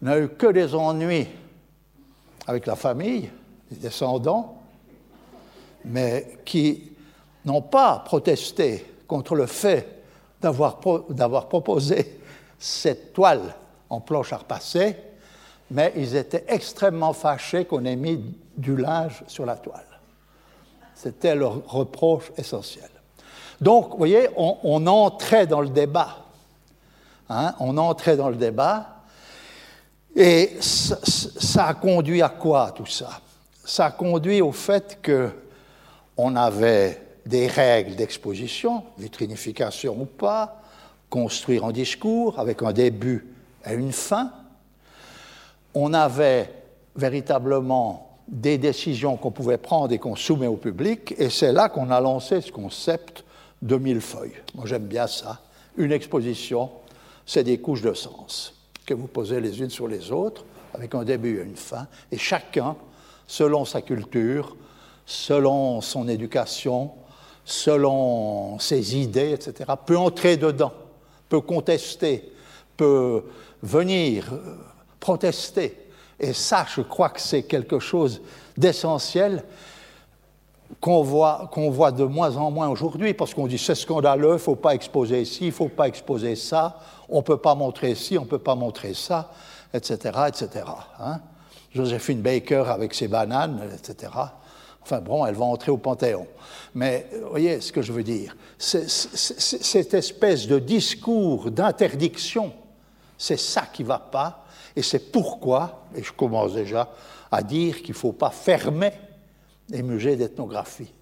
[0.00, 1.26] On n'a eu que des ennuis
[2.46, 3.28] avec la famille,
[3.72, 4.62] les descendants,
[5.84, 6.92] mais qui
[7.44, 10.04] n'ont pas protesté contre le fait
[10.40, 10.78] d'avoir
[11.48, 12.20] proposé
[12.56, 13.56] cette toile
[13.90, 14.96] en planche à repasser,
[15.72, 18.24] mais ils étaient extrêmement fâchés qu'on ait mis
[18.56, 19.86] du linge sur la toile.
[20.94, 22.88] C'était leur reproche essentiel.
[23.62, 26.16] Donc, vous voyez, on, entrait dans le débat.
[27.28, 29.04] Hein, on entrait dans le débat.
[30.16, 33.20] Et ça, a conduit à quoi tout ça?
[33.64, 40.60] Ça a conduit au fait qu'on avait des règles d'exposition, vitrinification ou pas,
[41.08, 43.24] construire un discours avec un début
[43.64, 44.32] et une fin.
[45.72, 46.52] On avait
[46.96, 51.92] véritablement des décisions qu'on pouvait prendre et qu'on soumet au public, et c'est là qu'on
[51.92, 53.22] a lancé ce concept
[53.62, 54.34] de mille feuilles.
[54.54, 55.40] Moi j'aime bien ça.
[55.76, 56.70] Une exposition,
[57.24, 60.44] c'est des couches de sens que vous posez les unes sur les autres,
[60.74, 62.76] avec un début et une fin, et chacun,
[63.26, 64.56] selon sa culture,
[65.06, 66.92] selon son éducation,
[67.44, 70.72] selon ses idées, etc., peut entrer dedans,
[71.28, 72.32] peut contester,
[72.76, 73.24] peut
[73.62, 74.56] venir euh,
[75.00, 75.78] protester.
[76.18, 78.22] Et ça, je crois que c'est quelque chose
[78.56, 79.44] d'essentiel
[80.80, 84.56] qu'on voit, de moins en moins aujourd'hui, parce qu'on dit c'est scandaleux, il ne faut
[84.56, 88.18] pas exposer ci, il ne faut pas exposer ça, on ne peut pas montrer ci,
[88.18, 89.30] on ne peut pas montrer ça,
[89.72, 90.64] etc., etc.
[90.98, 91.20] Hein.
[91.74, 94.12] Baker avec ses bananes, etc.
[94.82, 96.26] Enfin bon, elle va entrer au Panthéon.
[96.74, 102.52] Mais vous voyez ce que je veux dire Cette espèce de discours d'interdiction,
[103.16, 106.88] c'est ça qui ne va pas, et c'est pourquoi, et je commence déjà
[107.30, 108.92] à dire qu'il ne faut pas fermer
[109.70, 110.92] les musées d'ethnographie.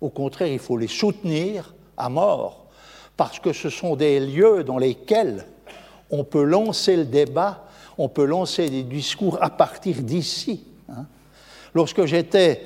[0.00, 2.66] Au contraire, il faut les soutenir à mort,
[3.16, 5.46] parce que ce sont des lieux dans lesquels
[6.10, 7.64] on peut lancer le débat,
[7.98, 10.64] on peut lancer des discours à partir d'ici.
[10.88, 11.06] Hein.
[11.74, 12.62] Lorsque j'étais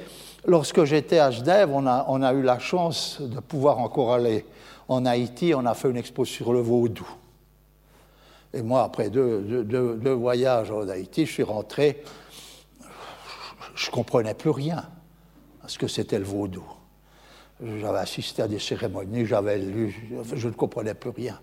[0.48, 4.46] Lorsque j'étais à Genève, on a, on a, eu la chance de pouvoir encore aller
[4.87, 5.52] en Haïti.
[5.56, 7.09] On a fait une expo sur le vaudou.
[8.54, 12.04] Et moi, après deux, deux, voyages en Haïti, je suis rentré,
[13.74, 14.85] je ne comprenais plus rien
[15.66, 16.64] ce que c'était le vaudou.
[17.62, 21.40] J'avais assisté à des cérémonies, j'avais lu, je ne comprenais plus rien.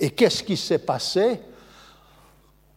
[0.00, 1.40] Et qu'est-ce qui s'est passé?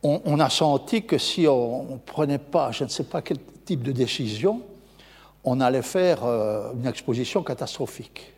[0.04, 3.82] On, a senti que si on ne prenait pas, je ne sais pas quel type
[3.82, 4.62] de décision,
[5.44, 8.32] on allait faire euh, une exposition catastrophique.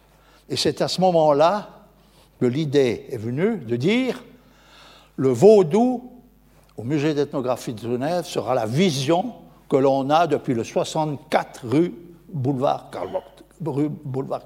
[0.48, 1.70] Et c'est à ce moment-là
[2.40, 4.24] que l'idée est venue de dire
[5.18, 6.10] le vaudou
[6.78, 9.34] au musée d'ethnographie de Genève sera la vision
[9.68, 11.94] que l'on a depuis le 64 rue
[12.28, 13.44] Boulevard Calvoct.
[13.66, 14.46] Rue Boulevard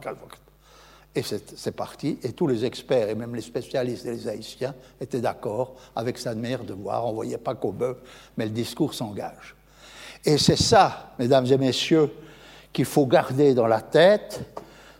[1.13, 5.20] Et c'est parti, et tous les experts, et même les spécialistes et les haïtiens, étaient
[5.20, 7.06] d'accord avec sa manière de voir.
[7.06, 7.98] On ne voyait pas bœuf,
[8.38, 9.56] mais le discours s'engage.
[10.24, 12.10] Et c'est ça, mesdames et messieurs,
[12.72, 14.41] qu'il faut garder dans la tête,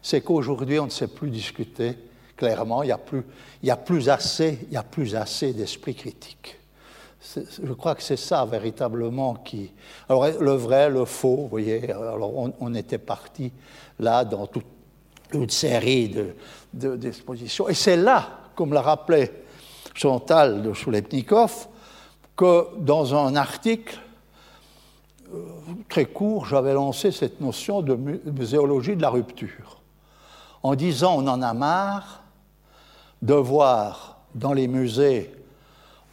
[0.02, 1.98] c'est qu'aujourd'hui, on ne sait plus discuter
[2.42, 2.92] clairement, il n'y
[3.70, 6.58] a, a plus assez, il y a plus assez d'esprit critique.
[7.22, 9.72] Je crois que c'est ça véritablement qui.
[10.10, 13.52] Alors, le vrai, le faux, vous voyez, alors on, était parti
[14.00, 14.66] là dans toute
[15.32, 16.16] une série
[16.74, 17.66] d'expositions.
[17.66, 19.30] De, Et c'est là, comme l'a rappelé
[19.94, 21.68] Chantal de Choulepnikov,
[22.36, 24.00] que dans un article
[25.32, 25.46] euh,
[25.90, 29.80] très court, j'avais lancé cette notion de muséologie de la rupture,
[30.64, 32.24] en disant on en a marre
[33.22, 35.32] de voir dans les musées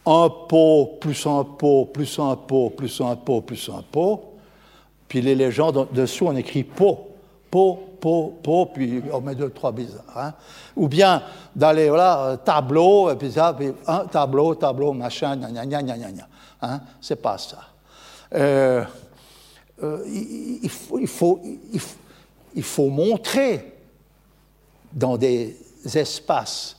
[0.09, 4.33] un pot, plus un pot, plus un pot, plus un pot, plus un pot,
[5.07, 7.09] puis les légendes dessous on écrit pot,
[7.51, 10.03] pot, pot, pot, puis on met deux, trois bizarres.
[10.17, 10.33] Hein.
[10.75, 11.21] Ou bien
[11.55, 16.11] d'aller, voilà, tableau, et puis ça, puis un tableau, tableau, machin, gna gna gna gna
[16.11, 16.27] gna.
[16.63, 16.81] Hein.
[16.99, 17.59] C'est pas ça.
[18.33, 18.83] Euh,
[19.83, 21.39] euh, il, faut, il, faut,
[22.55, 23.77] il, faut, montrer
[24.91, 26.78] dans des espaces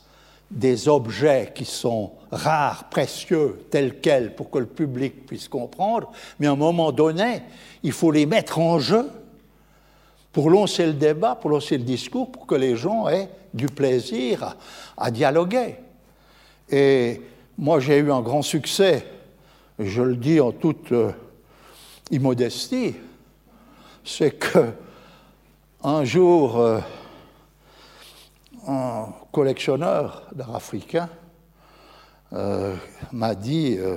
[0.51, 6.47] des objets qui sont rares, précieux, tels quels, pour que le public puisse comprendre, mais
[6.47, 7.43] à un moment donné,
[7.83, 9.09] il faut les mettre en jeu
[10.33, 14.57] pour lancer le débat, pour lancer le discours, pour que les gens aient du plaisir
[14.97, 15.77] à, dialoguer.
[16.71, 17.21] Et
[17.59, 19.05] moi, j'ai eu un grand succès,
[19.79, 21.13] je le dis en toute euh,
[22.11, 22.95] immodestie,
[24.05, 24.73] c'est que
[25.83, 26.81] un jour, euh,
[28.69, 31.09] un collectionneur d'art africain
[32.33, 32.77] euh,
[33.13, 33.97] m'a dit euh,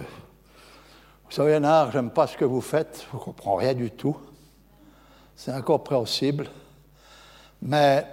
[1.26, 4.18] Vous savez, Nard, j'aime pas ce que vous faites, je ne comprends rien du tout.
[5.36, 6.50] C'est incompréhensible,
[7.62, 8.06] mais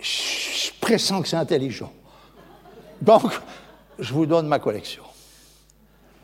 [0.00, 1.92] je pressens que c'est intelligent.
[3.00, 3.40] Donc,
[3.98, 5.02] je vous donne ma collection.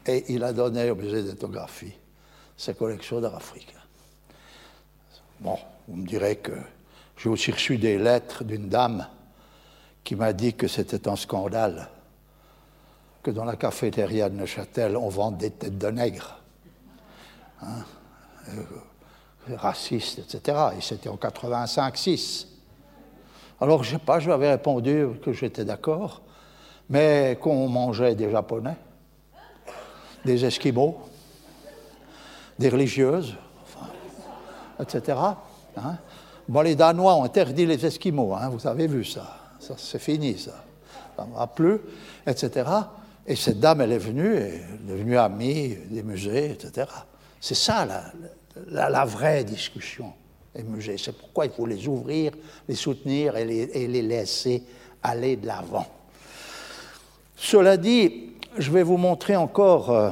[0.06, 1.92] Et il a donné au musée d'ethnographie
[2.56, 3.78] sa collection d'art africain.
[5.40, 5.58] Bon,
[5.88, 6.52] vous me direz que
[7.16, 9.06] J'ai aussi reçu des lettres d'une dame
[10.04, 11.88] qui m'a dit que c'était un scandale
[13.22, 16.40] que dans la cafétéria de Neuchâtel, on vend des têtes de nègres.
[17.62, 17.84] Hein,
[18.48, 18.62] euh,
[19.56, 20.58] racistes, etc.
[20.76, 22.46] Et c'était en 85-6.
[23.60, 26.22] Alors, je sais pas, je lui avais répondu que j'étais d'accord,
[26.90, 28.76] mais qu'on mangeait des Japonais,
[30.24, 31.00] des Esquimaux,
[32.58, 33.36] des religieuses,
[34.80, 35.18] etc.
[35.76, 35.96] Hein.
[36.48, 39.41] Bon, les Danois ont interdit les Esquimaux, hein, vous avez vu ça.
[39.62, 40.64] Ça c'est fini, ça.
[41.16, 41.78] Ça ne va plus,
[42.26, 42.68] etc.
[43.26, 46.86] Et cette dame, elle est venue, elle est devenue amie des musées, etc.
[47.40, 47.86] C'est ça
[48.68, 50.12] la, vraie discussion
[50.54, 50.98] des musées.
[50.98, 52.32] C'est pourquoi il faut les ouvrir,
[52.68, 54.64] les soutenir et les, et les laisser
[55.02, 55.86] aller de l'avant.
[57.36, 60.10] Cela dit, je vais vous montrer encore euh,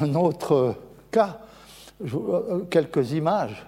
[0.00, 0.74] un autre
[1.10, 1.40] cas,
[2.02, 3.66] euh, quelques images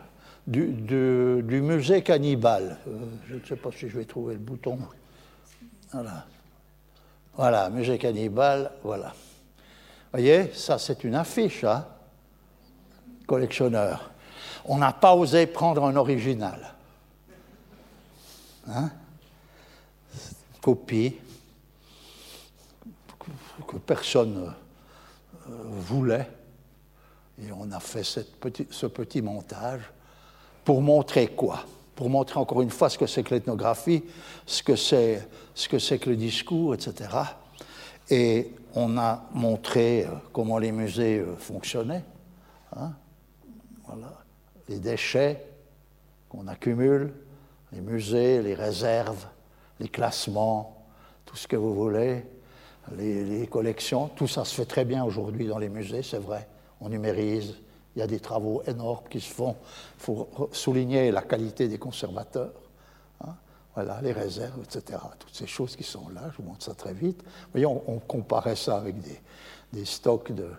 [0.48, 2.78] du, musée cannibale.
[2.88, 2.90] Euh,
[3.28, 4.78] je ne sais pas si je vais trouver le bouton.
[5.92, 6.26] Voilà.
[7.34, 9.08] Voilà, musée cannibale, voilà.
[9.08, 11.86] Vous voyez, ça c'est une affiche, hein,
[13.26, 14.10] collectionneur.
[14.64, 16.74] On n'a pas osé prendre un original.
[18.68, 18.90] Hein?
[20.60, 21.16] Copie
[23.66, 24.54] que personne
[25.48, 26.28] euh, voulait.
[27.40, 29.82] Et on a fait ce petit montage
[30.68, 31.64] pour montrer quoi?
[31.94, 34.04] Pour montrer encore une fois ce que c'est que l'ethnographie,
[34.44, 37.08] ce que c'est ce que, que le discours, etc.
[38.10, 42.04] Et on a montré euh, comment les musées euh, fonctionnaient.
[42.76, 42.92] Hein.
[43.86, 44.12] voilà.
[44.68, 45.42] Les déchets
[46.28, 47.14] qu'on accumule,
[47.72, 49.26] les musées, les réserves,
[49.80, 50.84] les classements,
[51.24, 52.26] tout ce que vous voulez,
[52.98, 56.46] les, les collections, tout ça se fait très bien aujourd'hui dans les musées, c'est vrai.
[56.82, 57.54] On numérise,
[57.96, 59.56] il y a des travaux énormes qui se font.
[59.96, 62.52] Il faut souligner la qualité des conservateurs.
[63.78, 64.98] Voilà, les réserves, etc.
[65.20, 67.22] Toutes ces choses qui sont là, je vous montre ça très vite.
[67.52, 68.96] Voyez, on, comparait ça avec
[69.72, 70.50] des, stocks de.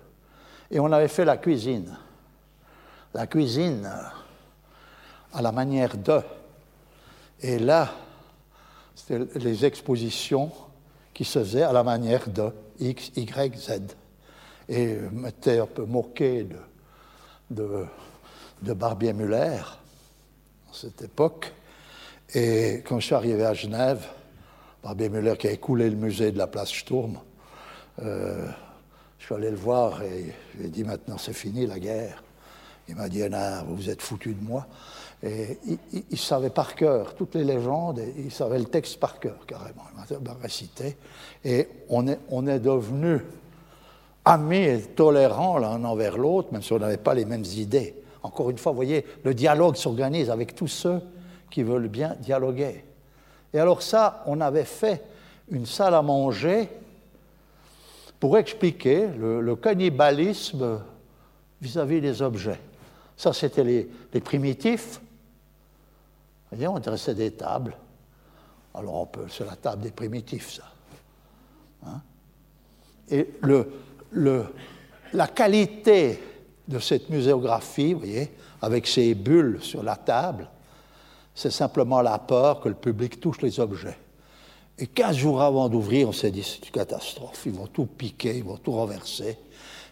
[0.71, 1.97] Et on avait fait la cuisine.
[3.13, 6.21] La cuisine euh, à la manière de.
[7.41, 7.91] Et là,
[8.95, 10.49] c'était les expositions
[11.13, 13.81] qui se faisaient à la manière de X, Y, Z.
[14.69, 16.55] Et m'étais un peu moqué de,
[17.49, 17.85] de,
[18.61, 21.53] de Barbier-Muller, à cette époque.
[22.33, 24.05] Et quand je suis arrivé à Genève,
[24.83, 27.17] Barbier Müller qui a écoulé le musée de la place Sturm,
[28.01, 28.47] euh,
[29.17, 32.23] je suis allé le voir et je lui ai dit maintenant c'est fini la guerre.
[32.87, 33.21] Il m'a dit
[33.67, 34.65] vous vous êtes foutu de moi.
[35.21, 35.59] Et
[36.09, 39.83] il, savait par cœur toutes les légendes, et il savait le texte par cœur carrément.
[40.09, 40.97] Il m'a récité.
[41.43, 43.21] Et on est, on est devenus
[44.25, 47.95] amis et tolérants l'un envers l'autre, même si on n'avait pas les mêmes idées.
[48.21, 51.01] Encore une fois, vous voyez, le dialogue s'organise avec tous ceux
[51.49, 52.83] qui veulent bien dialoguer.
[53.53, 55.01] Et alors ça, on avait fait
[55.49, 56.69] une salle à manger
[58.19, 60.81] pour expliquer le, cannibalisme
[61.61, 62.59] vis-à-vis des objets.
[63.15, 64.99] Ça, c'était les, primitifs.
[66.51, 67.75] Vous voyez, on dressait des tables.
[68.73, 70.63] Alors, on peut, c'est la table des primitifs, ça.
[71.85, 72.01] Hein?
[73.09, 73.71] Et le,
[74.13, 76.19] la qualité
[76.67, 78.31] de cette muséographie, vous voyez,
[78.61, 80.47] avec ces bulles sur la table,
[81.33, 83.97] c'est simplement la peur que le public touche les objets.
[84.77, 88.37] Et 15 jours avant d'ouvrir, on s'est dit c'est une catastrophe, ils vont tout piquer,
[88.37, 89.37] ils vont tout renverser.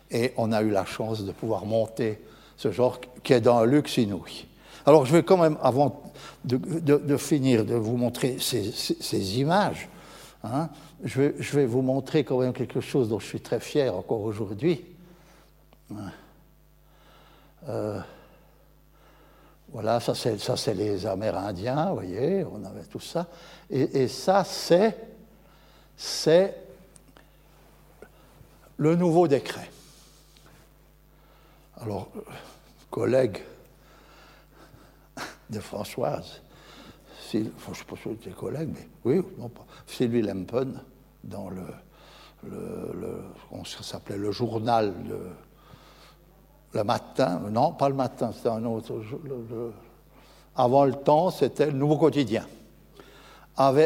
[0.10, 2.22] Et on a eu la chance de pouvoir monter
[2.56, 4.46] ce genre qui est dans un luxe inouï.
[4.86, 6.04] Alors je vais quand même, avant
[6.46, 9.90] de, finir de vous montrer ces, images,
[10.44, 10.70] hein,
[11.04, 14.86] je, vais, vous montrer quand même quelque chose dont je suis très fier encore aujourd'hui.
[17.68, 18.00] Euh,
[19.70, 23.28] voilà, ça c'est les Amérindiens, vous voyez, on avait tout ça.
[23.70, 24.44] Et, ça
[25.96, 26.56] c'est
[28.78, 29.70] le nouveau décret.
[31.82, 32.10] Alors,
[32.90, 33.44] collègue
[35.50, 36.42] de Françoise,
[37.32, 39.52] je ne sais pas si c'était collègue, mais oui, non,
[39.86, 40.82] Sylvie Lempen,
[41.24, 41.66] dans le,
[42.50, 43.22] le,
[43.66, 45.20] ça s'appelait le journal de
[46.74, 48.94] le matin, non, pas le matin, c'était un autre.
[50.56, 52.46] avant le temps, c'était le Nouveau Quotidien.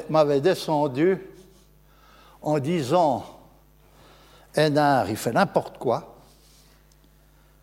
[0.10, 1.18] M'avait descendu
[2.42, 3.24] en disant
[4.56, 6.16] Hénard, il fait n'importe quoi.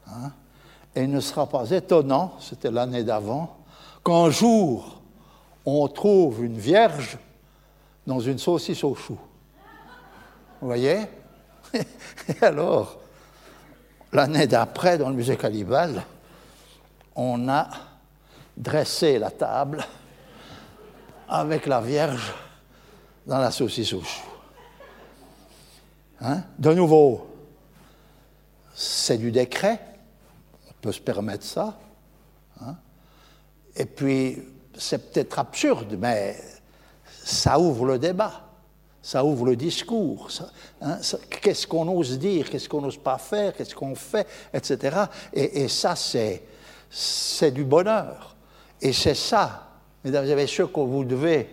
[0.06, 0.30] Hein,
[0.94, 3.58] et il ne sera pas étonnant, c'était l'année d'avant,
[4.02, 4.97] qu'un jour,
[5.64, 7.18] on trouve une vierge
[8.06, 9.18] dans une saucisse au chou.
[10.60, 11.00] Vous voyez?
[11.74, 12.98] Et alors,
[14.12, 16.02] L'année d'après, dans le musée Calibal,
[17.14, 17.68] on a
[18.56, 19.84] dresser la table
[21.28, 22.32] avec la Vierge
[23.26, 24.26] dans la saucisse au chou.
[26.22, 26.42] Hein?
[26.58, 27.28] De nouveau,
[28.74, 29.78] c'est du décret,
[30.70, 31.78] on peut se permettre ça.
[32.62, 32.76] Hein?
[33.76, 34.42] Et puis,
[34.78, 36.36] c'est peut-être absurde, mais
[37.24, 38.48] ça ouvre le débat,
[39.02, 40.28] ça ouvre le discours.
[40.80, 40.98] Hein?
[41.42, 45.04] qu'est-ce qu'on ose dire, qu'est-ce qu'on n'ose pas faire, qu'est-ce qu'on fait, etc.
[45.32, 46.42] Et, ça, c'est,
[46.90, 48.36] c'est du bonheur.
[48.80, 49.68] Et c'est ça,
[50.04, 51.48] mesdames et messieurs, que vous devez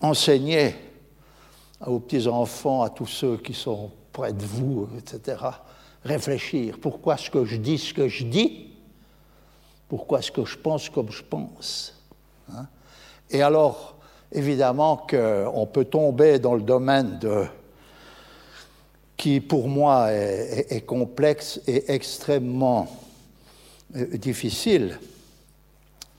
[0.00, 0.74] enseigner
[1.80, 5.36] à vos petits-enfants, à tous ceux qui sont près de vous, etc.
[6.04, 6.78] Réfléchir.
[6.80, 8.65] Pourquoi est-ce que je dis ce que je dis
[9.88, 11.94] Pourquoi est-ce que je pense comme je pense
[12.52, 12.66] hein?
[13.30, 13.96] Et alors,
[14.32, 17.46] évidemment qu'on peut tomber dans le domaine de
[19.16, 22.86] qui pour moi est, complexe et extrêmement
[23.96, 24.98] euh, difficile,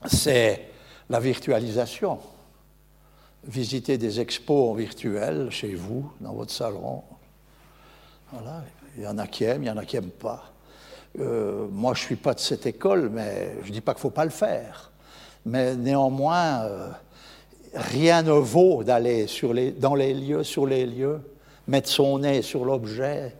[0.04, 0.68] c'est
[1.08, 2.18] la virtualisation
[3.44, 7.02] visiter des expos en virtuel chez vous, dans votre salon.
[8.32, 8.64] Voilà.
[8.96, 10.52] Il y en a qui aiment, il y en a qui n'aiment pas.
[11.20, 14.00] Euh, moi, je ne suis pas de cette école, mais je ne dis pas qu'il
[14.00, 14.90] ne faut pas le faire.
[15.46, 16.88] Mais néanmoins, euh,
[17.74, 19.26] rien ne vaut d'aller
[19.78, 21.20] dans les lieux, sur les lieux,
[21.66, 23.34] mettre son nez sur l'objet,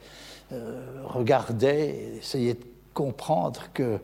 [0.53, 2.65] euh, regarder, essayer de
[2.95, 3.99] comprendre que,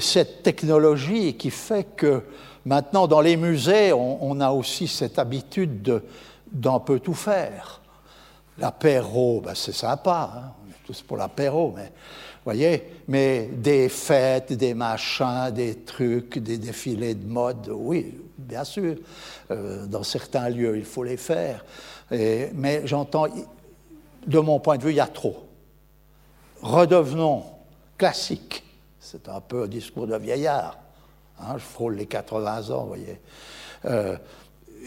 [0.00, 2.22] cette technologie qui fait que
[2.64, 6.02] Maintenant, dans les musées, on, a aussi cette habitude
[6.52, 7.80] d'un peu tout faire.
[8.58, 10.52] L'apéro, ben c'est sympa, hein.
[10.90, 11.92] Tous pour l'apéro, mais
[12.44, 18.96] voyez, mais des fêtes, des machins, des trucs, des défilés de mode, oui, bien sûr,
[19.52, 21.64] euh, dans certains lieux, il faut les faire.
[22.10, 23.26] mais j'entends,
[24.26, 25.46] de mon point de vue, il y a trop.
[26.60, 27.44] Redevenons
[27.96, 28.64] classiques.
[28.98, 30.76] C'est un peu un discours de vieillard.
[31.38, 33.20] Hein, je frôle les 80 ans, vous voyez.
[33.84, 34.16] Euh,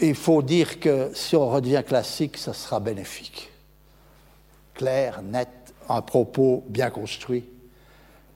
[0.02, 3.50] il faut dire que si on redevient classique, ça sera bénéfique.
[4.74, 5.48] Clair, net,
[5.88, 7.44] un propos bien construit,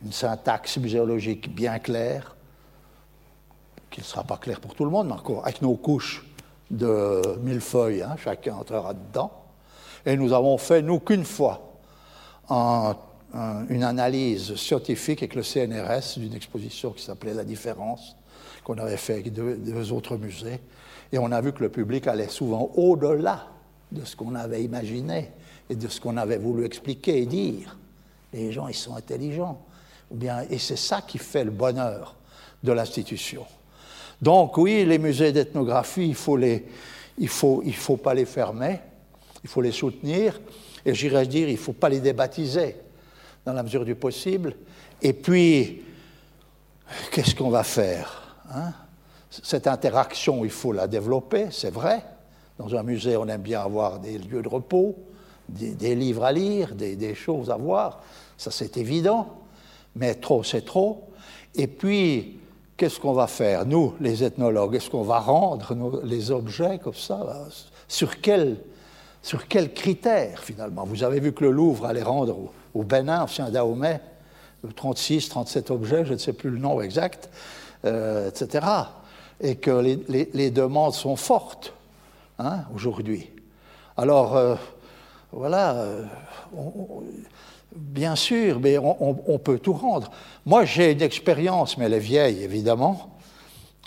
[0.04, 2.36] une syntaxe muséologique bien claire,
[3.90, 6.26] qui ne sera pas claire pour tout le monde, mais encore avec nos couches
[6.70, 9.32] de millefeuilles, hein, chacun entrera dedans.
[10.04, 11.72] Et nous avons fait, nous, qu'une fois,
[12.50, 12.96] un
[13.68, 18.16] une analyse scientifique avec le CNRS d'une exposition qui s'appelait La différence,
[18.64, 20.60] qu'on avait fait avec deux, autres musées.
[21.12, 23.46] Et on a vu que le public allait souvent au-delà
[23.92, 25.30] de ce qu'on avait imaginé
[25.70, 27.76] et de ce qu'on avait voulu expliquer et dire.
[28.32, 29.60] Les gens, ils sont intelligents.
[30.10, 32.16] Ou bien, et c'est ça qui fait le bonheur
[32.62, 33.44] de l'institution.
[34.20, 36.66] Donc oui, les musées d'ethnographie, il faut les,
[37.18, 38.80] il faut, il faut pas les fermer,
[39.44, 40.40] il faut les soutenir,
[40.84, 42.76] et j'irais dire, il faut pas les débaptiser
[43.44, 44.56] dans la mesure du possible.
[45.00, 45.82] Et puis,
[47.12, 48.72] qu'est-ce qu'on va faire hein?
[49.30, 52.02] Cette interaction, il faut la développer, c'est vrai.
[52.58, 54.96] Dans un musée, on aime bien avoir des lieux de repos,
[55.48, 58.00] des, livres à lire, des, choses à voir.
[58.36, 59.28] Ça, c'est évident.
[59.96, 61.08] Mais trop, c'est trop.
[61.54, 62.38] Et puis,
[62.76, 64.76] qu'est-ce qu'on va faire, nous, les ethnologues?
[64.76, 67.48] Est-ce qu'on va rendre les objets comme ça
[67.88, 68.56] Sur quels
[69.20, 70.84] sur quels critères, finalement?
[70.84, 74.00] Vous avez vu que le Louvre allait rendre au Bénin, ancien Dahomey,
[74.74, 77.28] 36, 37 objets, je ne sais plus le nom exact,
[77.84, 78.66] euh, etc.
[79.40, 79.70] Et que
[80.08, 81.74] les, demandes sont fortes
[82.38, 83.30] hein, aujourd'hui.
[83.96, 84.54] Alors, euh,
[85.32, 86.04] voilà, euh,
[87.74, 90.10] bien sûr, mais on, peut tout rendre.
[90.46, 93.18] Moi, j'ai une expérience, mais elle est vieille, évidemment.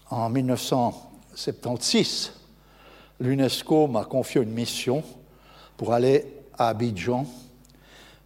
[0.10, 2.34] En 1976,
[3.20, 5.04] l'UNESCO m'a confié une mission
[5.78, 6.26] pour aller
[6.58, 7.26] à Abidjan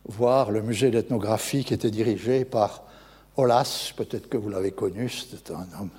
[0.08, 2.84] voir le musée d'ethnographie qui était dirigé par
[3.38, 5.90] Olas, peut-être que vous l'avez connu, c'était un homme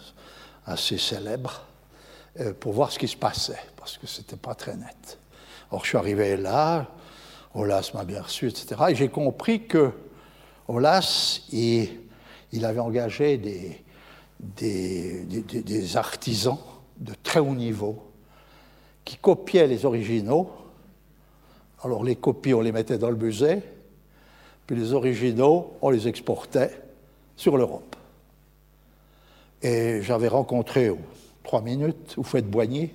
[0.64, 1.62] assez célèbre,
[2.40, 5.18] euh, pour voir ce qui se passait, parce que ce n'était pas très net.
[5.70, 6.86] Or, je suis arrivé là,
[7.57, 8.76] Olas m'a bien reçu, etc.
[8.90, 9.90] Et j'ai compris que
[10.68, 11.88] Olas, il,
[12.64, 13.38] avait engagé
[14.38, 16.59] des, artisans
[16.98, 18.02] de très haut niveau
[19.04, 20.50] qui copiaient les originaux.
[21.82, 23.62] Alors, les copies, on les mettait dans le musée,
[24.66, 26.82] puis les originaux, on les exportait
[27.36, 27.96] sur l'Europe.
[29.62, 30.90] Et j'avais rencontré,
[31.42, 32.90] trois minutes, faites Boigny,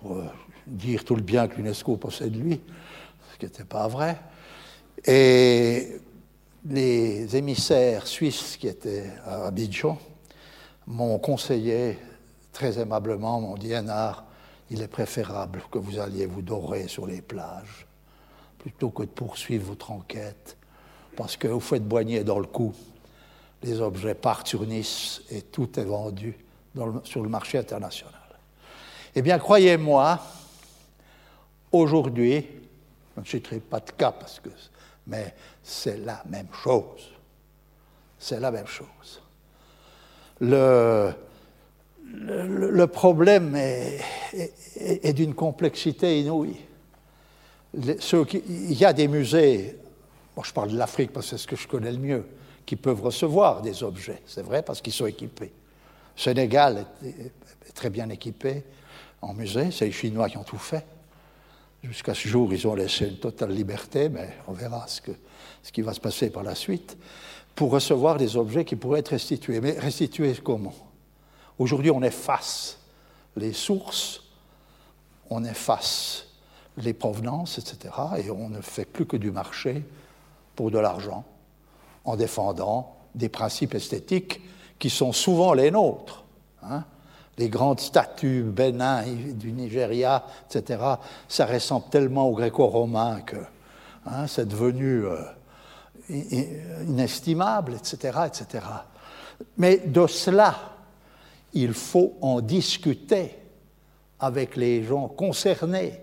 [0.00, 0.24] pour euh,
[0.66, 2.60] dire tout le bien que l'UNESCO possède de lui,
[3.40, 4.18] qui n'était pas vrai.
[5.04, 5.96] Et
[6.68, 9.98] les émissaires suisses qui étaient à Abidjan
[10.86, 11.98] m'ont conseillé
[12.52, 14.24] très aimablement, m'ont dit, Hénard,
[14.70, 17.86] il est préférable que vous alliez vous dorer sur les plages
[18.58, 20.58] plutôt que de poursuivre votre enquête,
[21.16, 22.74] parce que vous faites boigner dans le cou.
[23.62, 26.36] les objets partent sur Nice et tout est vendu
[27.04, 28.12] sur le marché international.
[29.14, 30.20] Eh bien, croyez-moi,
[31.72, 32.46] aujourd'hui,
[33.24, 34.50] je ne citerai pas de cas parce que,
[35.06, 37.12] mais c'est la même chose.
[38.18, 39.22] C'est la même chose.
[40.40, 41.14] Le,
[42.86, 44.00] problème est,
[44.76, 46.56] est, d'une complexité inouïe.
[47.74, 49.78] il y a des musées,
[50.42, 52.26] je parle de l'Afrique parce que c'est ce que je connais le mieux,
[52.66, 55.52] qui peuvent recevoir des objets, c'est vrai, parce qu'ils sont équipés.
[56.16, 57.32] Le Sénégal est,
[57.74, 58.64] très bien équipé
[59.22, 60.84] en musée, c'est les Chinois qui ont tout fait.
[61.82, 65.00] Jusqu'à ce jour, ils ont laissé une totale liberté, mais on verra ce,
[65.70, 66.96] qui va se passer par la suite,
[67.54, 69.60] pour recevoir des objets qui pourraient être restitués.
[69.60, 70.74] Mais restitués comment?
[71.58, 72.78] Aujourd'hui, on efface
[73.36, 74.22] les sources,
[75.30, 76.26] on efface
[76.76, 79.82] les provenances, etc., et on ne fait plus que du marché
[80.56, 81.24] pour de l'argent,
[82.04, 84.40] en défendant des principes esthétiques
[84.78, 86.24] qui sont souvent les nôtres.
[86.62, 86.84] Hein.
[87.40, 90.78] Les grandes statues Bénin du Nigeria, etc.,
[91.26, 93.36] ça ressemble tellement aux gréco-romains que
[94.04, 95.22] hein, c'est devenu euh,
[96.86, 98.66] inestimable, etc., etc.
[99.56, 100.54] Mais de cela,
[101.54, 103.38] il faut en discuter
[104.18, 105.98] avec les gens concernés,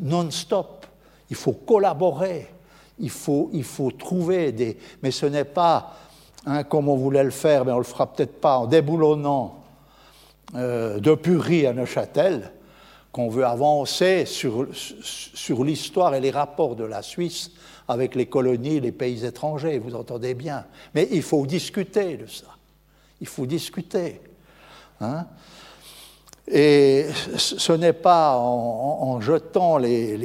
[0.00, 0.84] non-stop.
[1.30, 2.52] Il faut collaborer,
[2.98, 4.78] il faut, il faut trouver des...
[5.00, 5.94] Mais ce n'est pas,
[6.44, 9.60] hein, comme on voulait le faire, mais on ne le fera peut-être pas, en déboulonnant
[10.54, 12.52] euh, de Purie à Neuchâtel,
[13.12, 17.52] qu'on veut avancer sur, sur l'histoire et les rapports de la Suisse
[17.86, 20.64] avec les colonies, les pays étrangers, vous entendez bien.
[20.94, 22.46] Mais il faut discuter de ça.
[23.20, 24.20] Il faut discuter.
[25.00, 25.26] Hein.
[26.46, 30.16] Et ce n'est pas en, jetant les,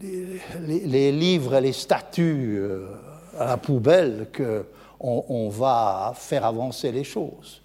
[0.00, 2.88] les, livres et les statuts euh,
[3.38, 7.62] à la poubelle qu'on on va faire avancer les choses.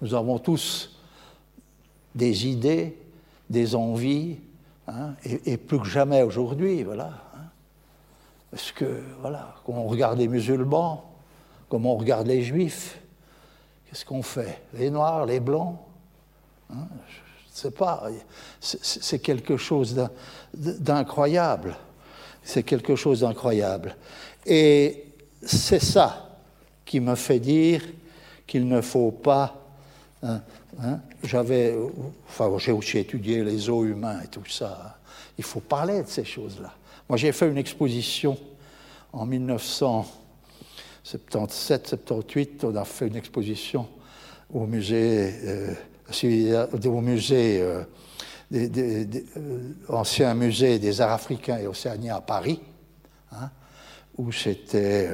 [0.00, 0.96] Nous avons tous
[2.14, 2.96] des idées,
[3.50, 4.38] des envies,
[4.86, 7.12] hein, et, plus que jamais aujourd'hui, voilà.
[7.34, 7.44] Hein.
[8.50, 11.12] Parce que, voilà, quand on regarde les musulmans,
[11.68, 13.00] comme on regarde les juifs,
[13.88, 14.62] Qu'est-ce qu'on fait?
[14.74, 15.76] Les noirs, les blancs
[16.70, 16.86] hein?
[17.08, 18.08] Je ne sais pas.
[18.60, 20.08] C'est quelque chose
[20.54, 21.76] d'incroyable.
[22.42, 23.96] C'est quelque chose d'incroyable.
[24.46, 25.06] Et
[25.42, 26.38] c'est ça
[26.84, 27.82] qui me fait dire
[28.46, 29.54] qu'il ne faut pas.
[30.22, 30.40] Hein,
[30.82, 31.76] hein, j'avais,
[32.28, 34.98] enfin, j'ai aussi étudié les os humains et tout ça.
[35.36, 36.72] Il faut parler de ces choses-là.
[37.08, 38.36] Moi, j'ai fait une exposition
[39.12, 40.06] en 1900.
[41.04, 43.88] 77, 78, on a fait une exposition
[44.52, 45.74] au musée, euh,
[46.84, 47.82] au musée euh,
[48.50, 52.60] des, des, euh, ancien musée des arts africains et océaniens à Paris,
[53.32, 53.50] hein,
[54.18, 55.10] où c'était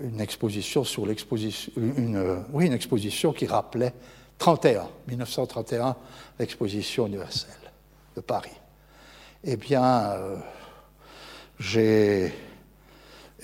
[0.00, 3.92] une exposition sur l'exposition, une, oui, une exposition qui rappelait
[4.38, 5.96] 31, 1931,
[6.38, 7.52] l'exposition universelle
[8.16, 8.50] de Paris.
[9.44, 10.14] Eh bien,
[11.58, 12.32] j'ai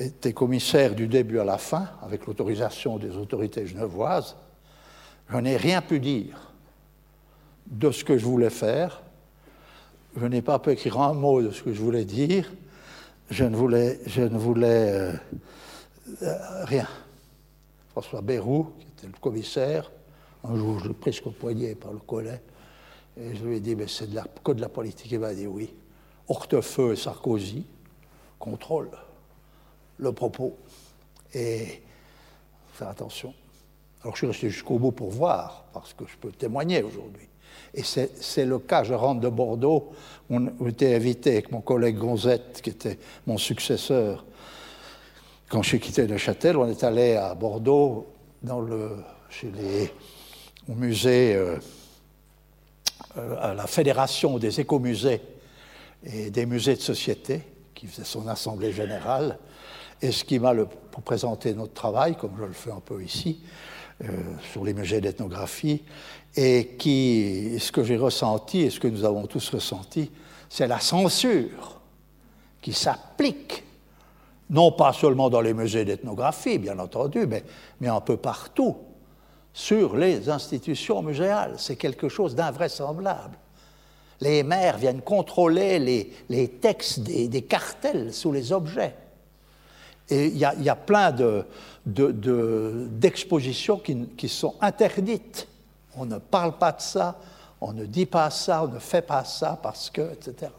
[0.00, 4.36] était commissaire du début à la fin, avec l'autorisation des autorités genevoises,
[5.30, 6.52] je n'ai rien pu dire
[7.66, 9.02] de ce que je voulais faire.
[10.16, 12.50] Je n'ai pas pu écrire un mot de ce que je voulais dire.
[13.30, 15.16] Je ne voulais, je ne voulais euh, euh,
[16.64, 16.88] rien.
[17.90, 19.90] François Bérou, qui était le commissaire,
[20.44, 22.40] un jour je l'ai pris au poignet par le collet,
[23.20, 25.10] et je lui ai dit, mais c'est de la, que de la politique.
[25.10, 25.74] Il m'a dit oui.
[26.28, 27.64] Hortefeux et Sarkozy
[28.38, 28.90] contrôle
[29.98, 30.56] le propos.
[31.34, 31.82] Et
[32.72, 33.34] faire attention.
[34.02, 37.28] Alors je suis resté jusqu'au bout pour voir, parce que je peux témoigner aujourd'hui.
[37.74, 39.92] Et c'est le cas, je rentre de Bordeaux,
[40.28, 44.24] on était invité avec mon collègue Gonzette, qui était mon successeur.
[45.50, 48.06] Quand j'ai quitté Neuchâtel, on est allé à Bordeaux,
[48.40, 49.92] dans le, chez les,
[50.68, 51.56] au musée, euh,
[53.16, 55.20] euh, à la Fédération des écomusées
[56.04, 57.42] et des musées de société,
[57.74, 59.40] qui faisait son assemblée générale.
[60.00, 63.40] Et ce qui m'a, pour présenter notre travail, comme je le fais un peu ici,
[64.04, 64.06] euh,
[64.52, 65.82] sur les musées d'ethnographie,
[66.36, 70.12] et qui, ce que j'ai ressenti et ce que nous avons tous ressenti,
[70.48, 71.80] c'est la censure
[72.62, 73.64] qui s'applique,
[74.50, 77.44] non pas seulement dans les musées d'ethnographie, bien entendu, mais,
[77.88, 78.76] un peu partout,
[79.52, 81.54] sur les institutions muséales.
[81.56, 83.38] C'est quelque chose d'invraisemblable.
[84.20, 85.78] Les maires viennent contrôler
[86.28, 88.94] les, textes des, cartels sous les objets.
[90.10, 91.14] Et il y, a plein
[91.86, 93.80] d'expositions
[94.16, 95.46] qui, sont interdites.
[95.96, 97.18] On ne parle pas de ça,
[97.60, 100.50] on ne dit pas ça, on ne fait pas ça parce que, etc.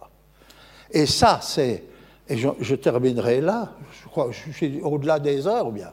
[0.89, 1.83] Et ça, c'est.
[2.32, 5.91] Et je, terminerai là, je crois, je suis au-delà des heures bien?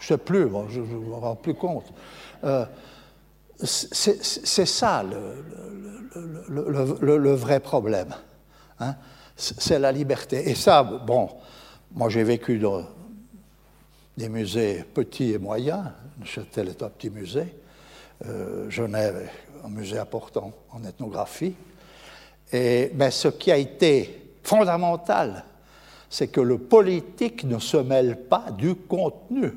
[0.00, 1.84] Je ne sais plus, je ne me rends plus compte.
[2.42, 2.66] Euh,
[3.62, 5.04] c'est ça
[6.48, 8.12] le, vrai problème.
[8.80, 8.96] Hein.
[9.36, 10.50] C'est la liberté.
[10.50, 11.28] Et ça, bon,
[11.92, 12.82] moi j'ai vécu dans
[14.16, 15.84] des musées petits et moyens.
[16.24, 17.54] Châtel est un petit musée.
[18.26, 21.54] Euh, Genève est un musée important en ethnographie.
[22.52, 25.44] Et, ce qui a été fondamental,
[26.12, 29.54] c'est que le politique ne se mêle pas du contenu.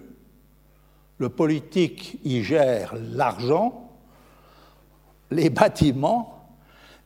[1.17, 3.91] Le politique y gère l'argent,
[5.31, 6.47] les bâtiments,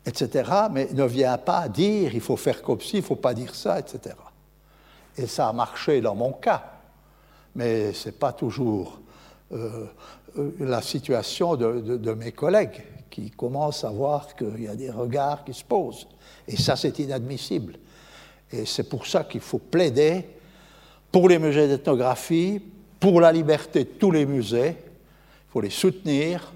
[0.06, 3.34] etc., mais ne vient pas dire il faut faire comme ci, il ne faut pas
[3.34, 4.16] dire ça, etc.
[5.18, 6.66] Et ça a marché dans mon cas,
[7.56, 9.00] mais ce n'est pas toujours
[9.52, 9.88] euh,
[10.38, 15.44] euh, la situation de, mes collègues qui commencent à voir qu'il y a des regards
[15.44, 16.08] qui se posent.
[16.48, 17.80] Et ça, c'est inadmissible.
[18.52, 20.26] Et c'est pour ça qu'il faut plaider
[21.12, 22.62] pour les musées d'ethnographie,
[23.00, 24.76] pour la liberté de tous les musées.
[24.78, 26.52] Il faut les soutenir.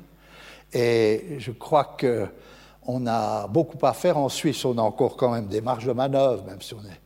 [0.73, 4.17] Et je crois qu'on a beaucoup à faire.
[4.17, 7.01] En Suisse, on a encore quand même des marges de manœuvre, même si on est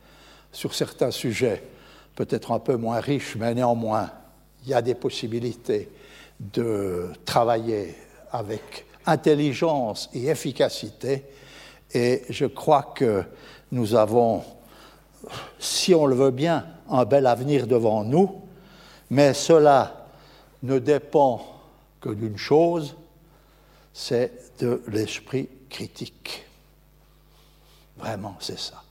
[0.52, 1.62] sur certains sujets
[2.18, 4.10] peut-être un peu moins riches, mais néanmoins,
[4.64, 5.88] il y a des possibilités
[6.40, 7.94] de travailler
[8.32, 11.24] avec intelligence et efficacité.
[11.94, 13.22] Et je crois que
[13.70, 14.42] nous avons,
[15.58, 18.42] si on le veut bien, un bel avenir devant nous,
[19.10, 20.06] mais cela
[20.62, 21.44] ne dépend
[22.00, 22.96] que d'une chose,
[23.92, 26.44] c'est de l'esprit critique.
[27.96, 28.82] Vraiment, c'est ça.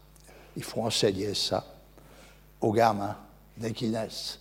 [0.56, 1.66] Il faut enseigner ça
[2.60, 3.16] aux gamins
[3.56, 4.40] dès qu'ils naissent.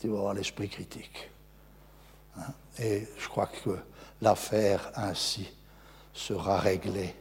[0.00, 1.30] Tu vas avoir l'esprit critique.
[2.38, 2.52] Hein?
[2.78, 3.76] Et je crois que
[4.22, 5.48] l'affaire ainsi
[6.12, 7.14] sera réglée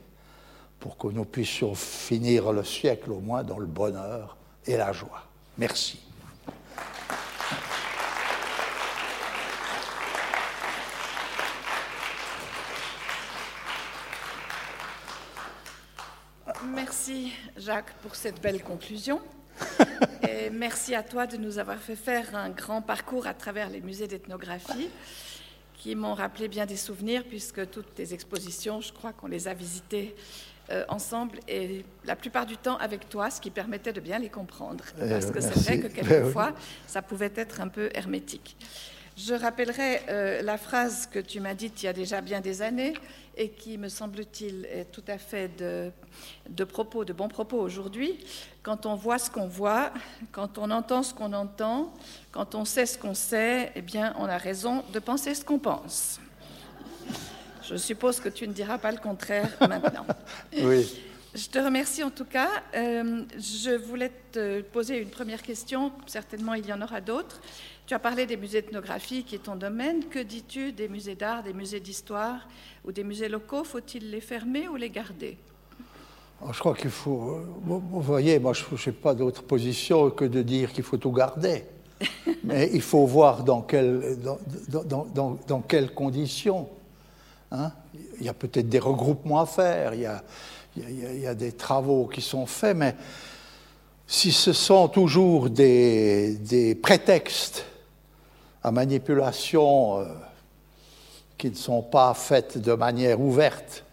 [0.80, 5.24] pour que nous puissions finir le siècle au moins dans le bonheur et la joie.
[5.58, 6.00] Merci.
[16.74, 19.22] Merci Jacques pour cette belle conclusion.
[20.28, 23.82] Et merci à toi de nous avoir fait faire un grand parcours à travers les
[23.82, 24.90] musées d'ethnographie
[25.78, 29.54] qui m'ont rappelé bien des souvenirs puisque toutes tes expositions, je crois qu'on les a
[29.54, 30.16] visitées
[30.90, 34.84] ensemble et la plupart du temps avec toi, ce qui permettait de bien les comprendre.
[35.02, 36.54] Eh, Parce que c'est vrai que quelquefois,
[36.88, 38.56] ça pouvait être un peu hermétique.
[39.18, 42.62] Je rappellerai euh, la phrase que tu m'as dite il y a déjà bien des
[42.62, 42.94] années
[43.38, 45.90] et qui, me semble-t-il, est tout à fait de,
[46.50, 48.20] de propos, de bons propos aujourd'hui.
[48.62, 49.94] Quand on voit ce qu'on voit,
[50.34, 51.94] quand on entend ce qu'on entend,
[52.32, 55.60] quand on sait ce qu'on sait, eh bien, on a raison de penser ce qu'on
[55.60, 56.20] pense.
[57.70, 60.06] Je suppose que tu ne diras pas le contraire maintenant.
[60.62, 60.88] oui.
[61.34, 62.48] Je te remercie en tout cas.
[62.76, 65.92] Euh, je voulais te poser une première question.
[66.08, 67.42] Certainement, il y en aura d'autres.
[67.86, 70.06] Tu as parlé des musées ethnographiques qui est ton domaine.
[70.06, 72.48] Que dis-tu des musées d'art, des musées d'histoire
[72.86, 73.66] ou des musées locaux?
[73.66, 75.38] Faut-il les fermer ou les garder?
[76.42, 77.32] Oh, Je crois qu'il faut.
[77.32, 81.12] Euh, vous voyez, moi, je n'ai pas d'autre position que de dire qu'il faut tout
[81.12, 81.66] garder.
[82.46, 84.40] Mais il faut voir dans, quel, dans,
[85.14, 86.70] dans, dans, quelles conditions.
[87.52, 87.72] Hein.
[88.20, 90.22] il y a peut-être des regroupements à faire, il y, a,
[90.78, 92.96] il y a des travaux qui sont faits, mais
[94.08, 97.66] si ce sont toujours des, des prétextes
[98.64, 100.06] à manipulation euh,
[101.38, 103.84] qui ne sont pas faites de manière ouverte,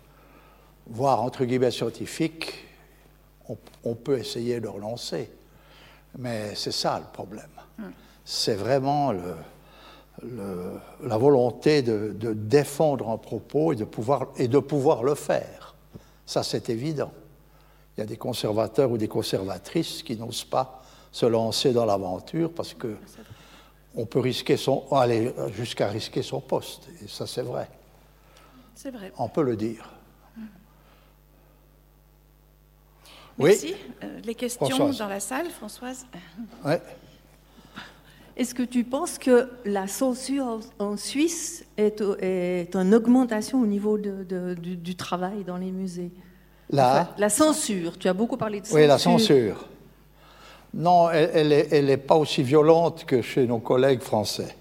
[0.87, 2.65] voire entre guillemets scientifique,
[3.85, 5.31] on, peut essayer de relancer.
[6.19, 7.51] Mais c'est ça le problème.
[8.25, 9.13] C'est vraiment
[10.21, 15.75] la volonté de, défendre un propos et de, pouvoir, et de pouvoir le faire.
[16.27, 17.13] Ça, c'est évident.
[17.97, 22.53] Il y a des conservateurs ou des conservatrices qui n'osent pas se lancer dans l'aventure
[22.53, 22.97] parce que
[23.95, 26.89] on peut risquer son, aller jusqu'à risquer son poste.
[27.05, 27.69] Et ça, c'est vrai.
[28.75, 29.13] C'est vrai.
[29.19, 29.91] On peut le dire.
[33.39, 33.75] Merci.
[33.75, 33.77] Oui.
[34.03, 36.07] Euh, les questions dans la salle, Françoise
[36.65, 36.75] Oui.
[38.37, 43.99] Est-ce que tu penses que la censure en Suisse est, est en augmentation au niveau
[43.99, 46.11] de, du, travail dans les musées?
[46.71, 47.15] La...
[47.19, 48.81] la censure, tu as beaucoup parlé de censure.
[48.81, 49.69] Oui, la censure.
[50.73, 54.57] Non, elle n'est pas aussi violente que chez nos collègues français,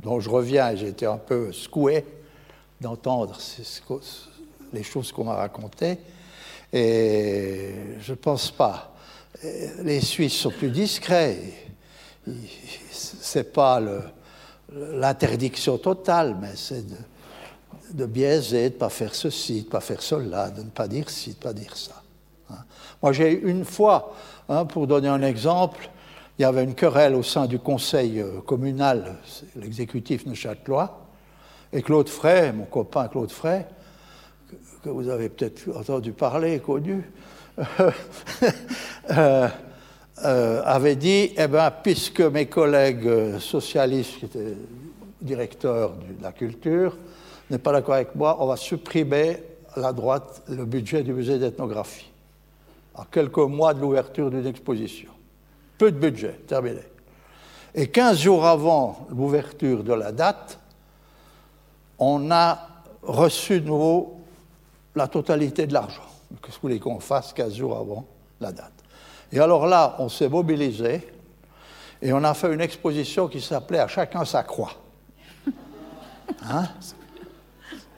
[0.00, 2.04] dont je reviens été un peu secoué
[2.80, 3.38] d'entendre
[4.74, 5.96] les choses qu'on m'a racontées.
[6.70, 7.70] Et
[8.00, 8.94] je ne pense pas.
[9.82, 11.38] Les Suisses sont plus discrets.
[12.90, 13.80] Ce n'est pas
[14.72, 16.96] l'interdiction totale, mais c'est de,
[17.92, 20.88] de biaiser, de ne pas faire ceci, de ne pas faire cela, de ne pas
[20.88, 22.02] dire ci, de ne pas dire ça.
[22.50, 22.64] Hein.
[23.02, 24.14] Moi, j'ai une fois
[24.48, 25.88] Hein, pour donner un exemple,
[26.38, 29.16] il y avait une querelle au sein du conseil euh, communal,
[29.56, 31.00] l'exécutif neuchâtelois,
[31.72, 33.66] et Claude Frey, mon copain Claude Frey,
[34.82, 37.10] que vous avez peut-être entendu parler, connu,
[39.10, 39.48] euh,
[40.22, 44.56] euh, avait dit, eh ben, puisque mes collègues socialistes, qui étaient
[45.20, 46.96] directeurs de la culture,
[47.50, 49.38] n'est pas d'accord avec moi, on va supprimer
[49.74, 52.10] à la droite le budget du musée d'ethnographie,
[52.94, 55.10] à quelques mois de l'ouverture d'une exposition.
[55.78, 56.80] Peu de budget, terminé.
[57.74, 60.60] Et 15 jours avant l'ouverture de la date,
[61.98, 62.68] on a
[63.02, 64.20] reçu de nouveau
[64.94, 66.02] la totalité de l'argent.
[66.30, 68.06] Qu'est-ce que vous voulez qu'on fasse 15 jours avant
[68.40, 68.73] la date?
[69.34, 71.08] Et alors là, on s'est mobilisé
[72.00, 74.74] et on a fait une exposition qui s'appelait À chacun sa croix.
[76.48, 76.68] Hein?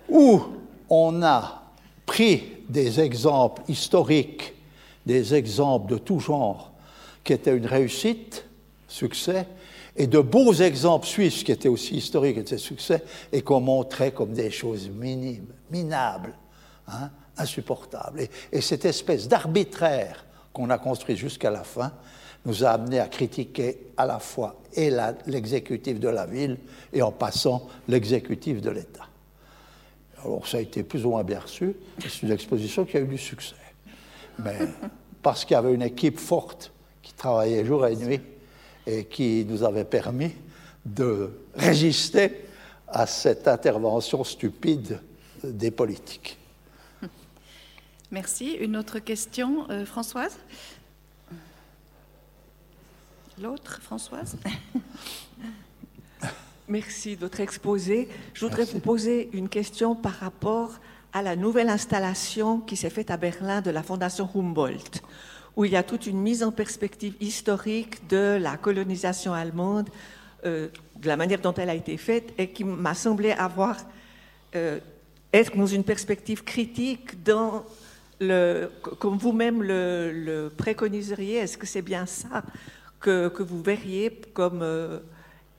[0.08, 0.40] Où
[0.88, 1.62] on a
[2.06, 4.54] pris des exemples historiques,
[5.04, 6.72] des exemples de tout genre,
[7.22, 8.46] qui étaient une réussite,
[8.88, 9.46] succès,
[9.94, 14.12] et de beaux exemples suisses qui étaient aussi historiques et de succès, et qu'on montrait
[14.12, 16.34] comme des choses minimes, minables,
[16.88, 18.26] hein, insupportables.
[18.52, 20.25] Et, cette espèce d'arbitraire
[20.56, 21.92] qu'on a construit jusqu'à la fin
[22.46, 24.90] nous a amené à critiquer à la fois et
[25.26, 26.56] l'exécutif de la ville
[26.94, 29.06] et en passant l'exécutif de l'État.
[30.24, 33.06] Alors ça a été plus ou moins bien reçu, c'est une exposition qui a eu
[33.06, 33.54] du succès.
[34.38, 34.56] Mais
[35.22, 38.20] parce qu'il y avait une équipe forte qui travaillait jour et nuit
[38.86, 40.32] et qui nous avait permis
[40.86, 42.46] de résister
[42.88, 45.00] à cette intervention stupide
[45.44, 46.38] des politiques.
[48.12, 48.52] Merci.
[48.60, 50.38] Une autre question, euh, Françoise?
[53.42, 54.36] L'autre, Françoise?
[56.68, 58.08] Merci de votre exposé.
[58.32, 60.78] Je voudrais vous poser une question par rapport
[61.12, 65.02] à la nouvelle installation qui s'est faite à Berlin de la Fondation Humboldt,
[65.56, 69.90] où il y a toute une mise en perspective historique de la colonisation allemande,
[70.44, 70.68] euh,
[71.00, 73.78] de la manière dont elle a été faite, et qui m'a semblé avoir
[74.54, 74.78] euh,
[75.32, 77.64] être dans une perspective critique dans
[78.20, 81.38] le, comme vous-même le, préconiseriez.
[81.38, 82.42] Est-ce que c'est bien ça
[83.00, 85.00] que, que, vous verriez comme euh,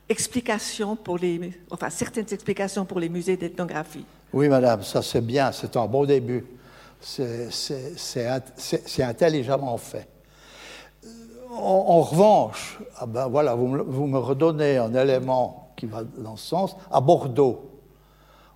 [0.09, 4.05] explication pour les, enfin certaines explications pour les musées d'ethnographie?
[4.33, 6.45] Oui, madame, ça c'est bien, c'est un bon début.
[6.99, 7.49] C'est
[8.99, 10.07] intelligemment fait.
[11.49, 16.47] En, revanche, ah ben voilà, vous, vous, me redonnez un élément qui va dans ce
[16.47, 16.75] sens.
[16.91, 17.71] À Bordeaux,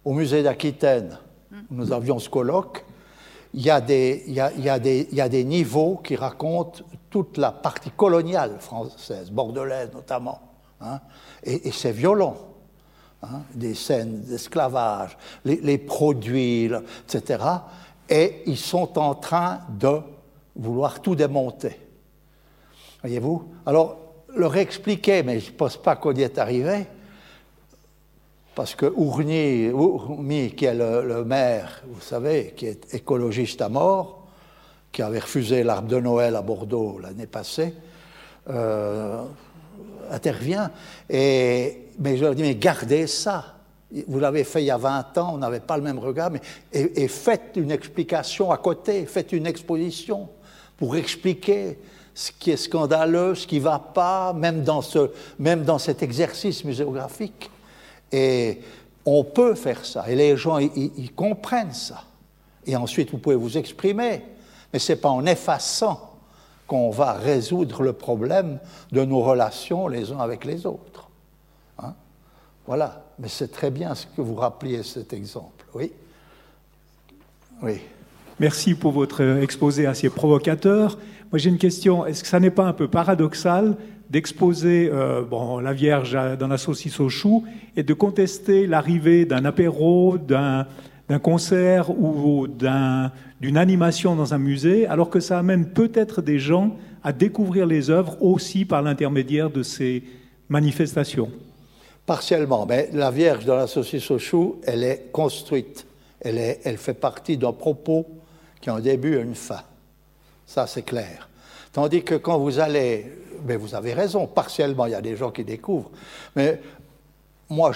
[0.04, 1.18] au musée d'Aquitaine,
[1.52, 2.84] où nous avions ce colloque,
[3.54, 10.40] il y, a des, niveaux qui racontent toute la partie coloniale française, bordelaise notamment.
[10.80, 11.00] Hein,
[11.44, 12.38] et, et c'est violent.
[13.24, 16.72] Hein, des scènes d'esclavage, les, les, produits,
[17.06, 17.38] etc
[18.12, 20.02] et ils sont en train de
[20.56, 21.80] vouloir tout démonter.
[23.02, 23.50] Voyez-vous?
[23.66, 23.98] Alors,
[24.36, 26.86] leur expliquer, mais je ne pense pas qu'on y est arrivé,
[28.56, 29.72] parce que Ourny,
[30.56, 34.28] qui est le, maire, vous savez, qui est écologiste à mort,
[34.92, 37.74] qui avait refusé l'arbre de Noël à Bordeaux l'année passée,
[38.50, 39.24] euh,
[40.10, 40.72] intervient.
[41.10, 43.56] Et, mais je leur dis, mais gardez ça.
[44.08, 46.42] Vous l'avez fait il y a 20 ans, on n'avait pas le même regard, mais
[46.72, 50.30] et, faites une explication à côté, faites une exposition
[50.78, 51.78] pour expliquer
[52.14, 56.04] ce qui est scandaleux, ce qui ne va pas, même dans, ce, même dans cet
[56.04, 57.50] exercice muséographique.
[58.12, 58.62] Et
[59.06, 62.04] on peut faire ça, et les gens, ils comprennent ça.
[62.66, 64.22] Et ensuite, vous pouvez vous exprimer,
[64.72, 66.12] mais ce n'est pas en effaçant
[66.68, 68.60] qu'on va résoudre le problème
[68.92, 71.10] de nos relations les uns avec les autres.
[71.80, 71.94] Hein?
[72.66, 73.04] Voilà.
[73.20, 75.66] Mais c'est très bien ce que vous rappeliez cet exemple.
[75.74, 75.92] Oui?
[77.62, 77.82] Oui.
[78.40, 80.98] Merci pour votre exposé assez provocateur.
[81.32, 82.06] Moi, j'ai une question.
[82.06, 83.76] Est-ce que ça n'est pas un peu paradoxal
[84.12, 87.46] d'exposer euh, bon, la Vierge dans la saucisse au chou
[87.78, 90.68] et de contester l'arrivée d'un apéro, d'un
[91.24, 97.14] concert ou d'une animation dans un musée, alors que ça amène peut-être des gens à
[97.14, 100.04] découvrir les œuvres aussi par l'intermédiaire de ces
[100.50, 101.32] manifestations
[102.06, 105.86] Partiellement, mais la Vierge dans la saucisse au chou, elle est construite.
[106.20, 108.06] Elle, est, elle fait partie d'un propos
[108.60, 109.62] qui a un début et une fin.
[110.46, 111.30] Ça, c'est clair.
[111.72, 113.06] Tandis que quand vous allez,
[113.46, 115.92] mais vous avez raison, partiellement, il y a des gens qui découvrent.
[116.36, 116.62] Mais
[117.50, 117.72] moi,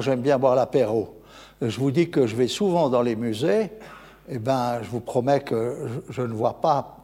[0.00, 1.20] j'aime bien boire l'apéro.
[1.60, 3.70] Je vous dis que je vais souvent dans les musées.
[4.28, 6.96] Eh ben, je vous promets que je, je ne vois pas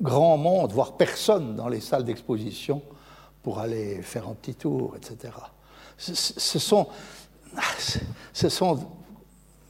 [0.00, 2.82] grand monde, voire personne dans les salles d'exposition
[3.42, 5.30] pour aller faire un petit tour, etc
[5.96, 6.86] ce sont,
[8.32, 8.80] ce sont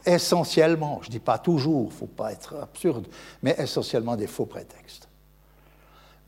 [0.04, 3.06] essentiellement, je ne dis pas toujours, il ne faut pas être absurde,
[3.42, 5.05] mais essentiellement des faux prétextes.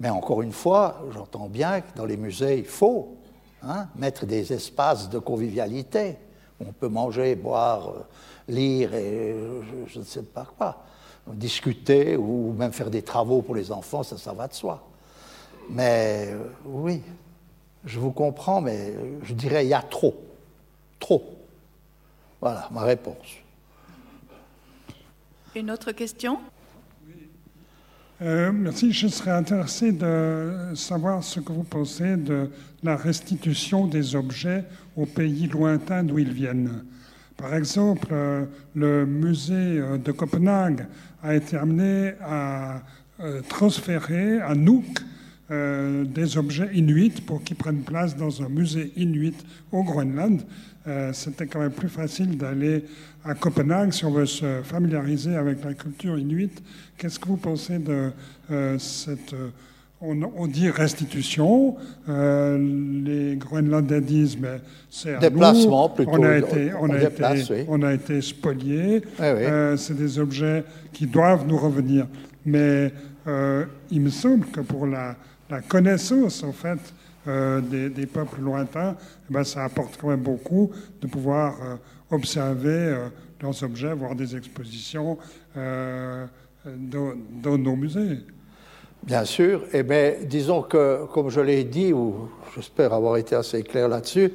[0.00, 3.16] Mais encore une fois, j'entends bien que dans les musées, il faut
[3.62, 6.16] hein, mettre des espaces de convivialité.
[6.60, 8.02] On peut manger, boire, euh,
[8.48, 9.34] lire et
[9.86, 10.84] je, je ne sais pas quoi,
[11.26, 14.82] discuter ou même faire des travaux pour les enfants, ça, ça va de soi.
[15.70, 17.02] Mais euh, oui,
[17.84, 20.14] je vous comprends, mais je dirais il y a trop.
[20.98, 21.22] Trop.
[22.40, 23.36] Voilà ma réponse.
[25.54, 26.38] Une autre question?
[28.20, 28.92] Euh, merci.
[28.92, 32.50] Je serais intéressé de savoir ce que vous pensez de
[32.82, 34.64] la restitution des objets
[34.96, 36.82] aux pays lointains d'où ils viennent.
[37.36, 38.44] Par exemple, euh,
[38.74, 40.86] le musée euh, de Copenhague
[41.22, 42.82] a été amené à
[43.48, 44.84] transférer à Nuuk
[45.50, 49.34] euh, des objets inuits pour qu'ils prennent place dans un musée inuit
[49.72, 50.42] au Groenland.
[50.86, 52.84] Euh, C'était quand même plus facile d'aller
[53.24, 56.62] à Copenhague si on veut se familiariser avec la culture inuite.
[56.96, 58.10] Qu'est-ce que vous pensez de
[58.50, 59.32] euh, cette...
[59.34, 59.48] euh,
[60.00, 61.74] on, on dit restitution,
[62.08, 62.56] euh,
[63.04, 65.94] les Groenlandais disent mais c'est à Déplacement, nous.
[65.96, 66.12] plutôt.
[66.12, 67.64] On a été, on On a déplace, été, oui.
[67.68, 69.02] on a été spoliés.
[69.02, 69.24] Oui, oui.
[69.44, 72.06] Euh, c'est des objets qui doivent nous revenir.
[72.46, 72.92] Mais
[73.26, 75.16] euh, il me semble que pour la,
[75.50, 76.78] la connaissance, en fait,
[77.26, 78.96] euh, des, peuples lointains,
[79.28, 80.70] eh ben, ça apporte quand même beaucoup
[81.00, 81.76] de pouvoir euh,
[82.10, 83.08] observer euh,
[83.42, 85.18] leurs objets, voir des expositions
[85.56, 86.26] euh,
[86.64, 88.20] dans, nos musées.
[89.02, 89.64] Bien sûr.
[89.72, 94.32] Eh bien, disons que, comme je l'ai dit, ou j'espère avoir été assez clair là-dessus,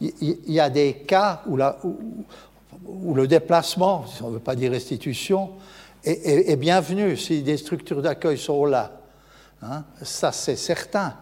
[0.00, 1.56] il y, a des cas où,
[3.14, 5.50] le déplacement, si on ne veut pas dire restitution,
[6.04, 9.05] est, est- est bienvenu si des structures d'accueil sont là.
[9.62, 11.14] Hein, ça, c'est certain.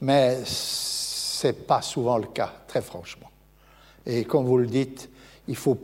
[0.00, 3.30] Mais ce n'est pas souvent le cas, très franchement.
[4.06, 5.08] Et comme vous le dites,
[5.48, 5.78] il faut,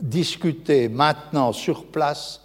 [0.00, 2.40] discuter maintenant sur place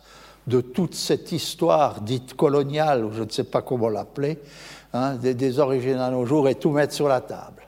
[0.46, 4.40] de toute cette histoire dite coloniale, ou je ne sais pas comment l'appeler,
[4.92, 7.65] hein, des origines à nos jours, et tout mettre sur la table.